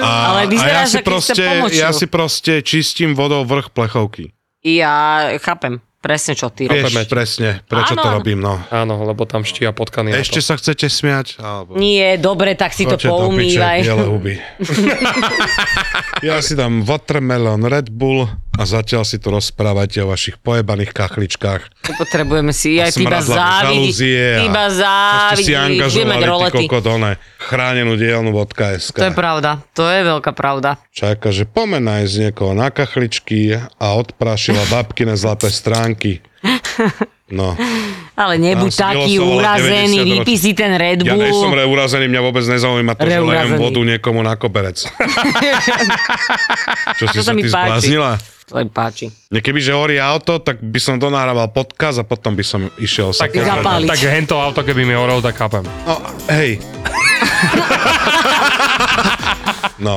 A, 0.04 0.36
Ale 0.36 0.40
a 0.40 0.44
ja 0.44 0.52
vyzeráš, 0.52 0.88
si 0.92 1.00
proste, 1.00 1.44
ja 1.72 1.90
si 1.96 2.06
proste 2.06 2.52
čistím 2.60 3.16
vodou 3.16 3.42
vrch 3.48 3.72
plechovky. 3.72 4.36
Ja 4.64 5.28
chápem 5.40 5.80
presne, 6.04 6.36
čo 6.36 6.52
ty 6.52 6.68
robíš. 6.68 6.92
Vieš 6.92 7.08
presne, 7.08 7.48
prečo 7.64 7.96
to 7.96 8.04
Áno. 8.04 8.14
robím, 8.14 8.36
no. 8.38 8.60
Áno, 8.68 9.00
lebo 9.02 9.24
tam 9.24 9.40
štia 9.40 9.72
potkany. 9.72 10.12
na 10.12 10.20
Ešte 10.20 10.38
to. 10.38 10.44
sa 10.44 10.54
chcete 10.54 10.84
smiať? 10.84 11.40
Alebo... 11.40 11.74
Nie, 11.74 12.20
dobre, 12.20 12.52
tak 12.52 12.70
si 12.70 12.84
to 12.84 12.94
Choďte 12.94 13.08
do 13.08 13.32
piče, 13.32 13.56
poumývaj. 13.56 13.78
huby. 14.04 14.34
ja 16.20 16.40
si 16.40 16.52
dám 16.52 16.82
watermelon, 16.82 17.64
Red 17.64 17.88
Bull 17.88 18.28
a 18.54 18.62
zatiaľ 18.62 19.02
si 19.02 19.16
tu 19.16 19.28
rozprávate 19.28 19.98
o 19.98 20.08
vašich 20.08 20.38
pojebaných 20.38 20.92
kachličkách. 20.92 21.62
Potrebujeme 21.96 22.52
si, 22.52 22.78
aj 22.78 22.92
ty 22.92 23.02
iba 23.02 23.18
závidí. 23.18 24.14
iba 24.40 24.64
To 24.66 24.78
ste 25.32 25.42
si 25.42 25.50
závidí. 25.50 25.50
Mať 25.50 25.64
angažovali, 25.82 26.14
ty 26.14 26.28
rolety. 26.28 26.56
kokot, 26.62 26.84
one, 26.86 27.12
chránenú 27.40 27.92
dielnu 27.94 28.30
vodka.sk. 28.30 28.94
To 28.94 29.08
je 29.08 29.14
pravda, 29.14 29.50
to 29.72 29.84
je 29.84 30.00
veľká 30.04 30.30
pravda. 30.30 30.78
Čaká, 30.90 31.28
že 31.28 31.44
poďme 31.44 31.82
nájsť 31.82 32.14
niekoho 32.20 32.52
na 32.52 32.68
kachličky 32.68 33.58
a 33.58 33.86
odprašila 33.92 34.62
babkine 34.68 35.14
zlaté 35.14 35.48
stránky. 35.48 35.93
No. 37.26 37.56
Ale 38.14 38.36
nebuď 38.36 38.70
taký 38.70 39.18
urazený, 39.18 39.98
90 39.98 40.12
vypí 40.14 40.34
si 40.36 40.52
ten 40.52 40.70
Red 40.70 41.02
Ja 41.02 41.12
Bull. 41.12 41.24
nejsem 41.24 41.50
reurazený, 41.50 42.06
mňa 42.06 42.20
vôbec 42.22 42.44
nezaujíma 42.44 42.94
to, 42.94 43.02
že 43.02 43.10
lejem 43.10 43.24
Reurazený. 43.24 43.58
vodu 43.58 43.80
niekomu 43.82 44.20
na 44.20 44.34
koberec. 44.34 44.78
Čo 46.94 47.04
si 47.06 47.16
To 47.16 47.22
sa 47.22 47.32
mi 47.32 47.42
ty 47.42 47.48
páči. 47.48 47.58
zbláznila? 47.90 48.10
To 48.44 48.54
mi 48.54 48.68
páči. 48.68 49.08
Keby, 49.32 49.56
že 49.58 49.72
horí 49.72 49.96
auto, 49.96 50.36
tak 50.38 50.60
by 50.60 50.76
som 50.76 50.94
donahrával 50.94 51.48
podcast 51.48 51.96
a 51.96 52.04
potom 52.04 52.32
by 52.32 52.44
som 52.44 52.68
išiel 52.76 53.10
sa 53.10 53.24
Tak, 53.24 53.34
Zapáliť. 53.34 53.88
tak 53.88 54.00
hento 54.04 54.36
auto, 54.36 54.60
keby 54.60 54.84
mi 54.84 54.92
horel, 54.92 55.18
tak 55.18 55.34
chápem. 55.34 55.64
No, 55.82 55.96
hej. 56.28 56.60
no. 59.80 59.96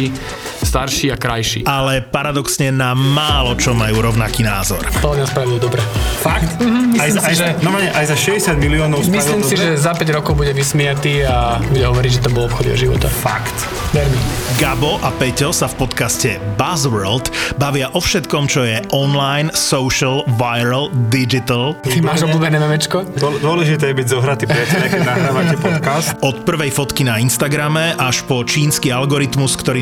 starší 0.61 1.11
a 1.11 1.17
krajší. 1.17 1.61
Ale 1.63 2.01
paradoxne 2.01 2.71
na 2.71 2.93
málo 2.93 3.53
čo 3.53 3.75
majú 3.75 4.01
rovnaký 4.01 4.41
názor. 4.41 4.81
to 4.97 5.11
mňa 5.11 5.27
spravil 5.27 5.59
dobre. 5.59 5.83
Fakt? 6.17 6.47
Mhm, 6.57 6.95
aj, 6.95 7.09
za- 7.09 7.19
si, 7.19 7.27
aj, 7.27 7.35
že- 7.35 7.55
no, 7.59 7.69
aj 7.75 8.05
za 8.07 8.15
60 8.15 8.55
miliónov 8.55 9.03
Myslím 9.03 9.43
si, 9.43 9.53
dobre? 9.53 9.65
že 9.67 9.77
za 9.77 9.91
5 9.91 10.07
rokov 10.13 10.33
bude 10.33 10.51
vysmiatý 10.51 11.21
a 11.21 11.59
bude 11.59 11.83
hovoriť, 11.83 12.11
že 12.13 12.21
to 12.21 12.29
bol 12.31 12.47
obchod 12.47 12.65
jeho 12.65 12.79
života. 12.79 13.11
Fakt. 13.11 13.53
Ver 13.91 14.07
mi. 14.07 14.21
Gabo 14.55 14.95
a 14.97 15.09
Peťo 15.11 15.51
sa 15.51 15.65
v 15.65 15.75
podcaste 15.77 16.29
Buzzworld 16.55 17.27
bavia 17.57 17.89
o 17.89 17.99
všetkom, 17.99 18.45
čo 18.45 18.61
je 18.61 18.79
online, 18.91 19.49
social, 19.51 20.21
viral, 20.31 20.87
digital. 21.09 21.73
Ty 21.81 21.99
máš 21.99 22.23
obľúbené 22.23 22.55
memečko? 22.57 23.03
Dô- 23.11 23.41
Dôležité 23.41 23.89
je 23.89 23.95
byť 23.97 24.07
zohratý, 24.07 24.45
priateľe, 24.45 24.85
keď 24.87 25.01
nahrávate 25.03 25.55
podcast. 25.57 26.07
Od 26.21 26.41
prvej 26.41 26.69
fotky 26.69 27.01
na 27.01 27.17
Instagrame 27.17 27.97
až 27.97 28.21
po 28.23 28.39
čínsky 28.41 28.87
algoritmus, 28.87 29.55
ktorý 29.55 29.81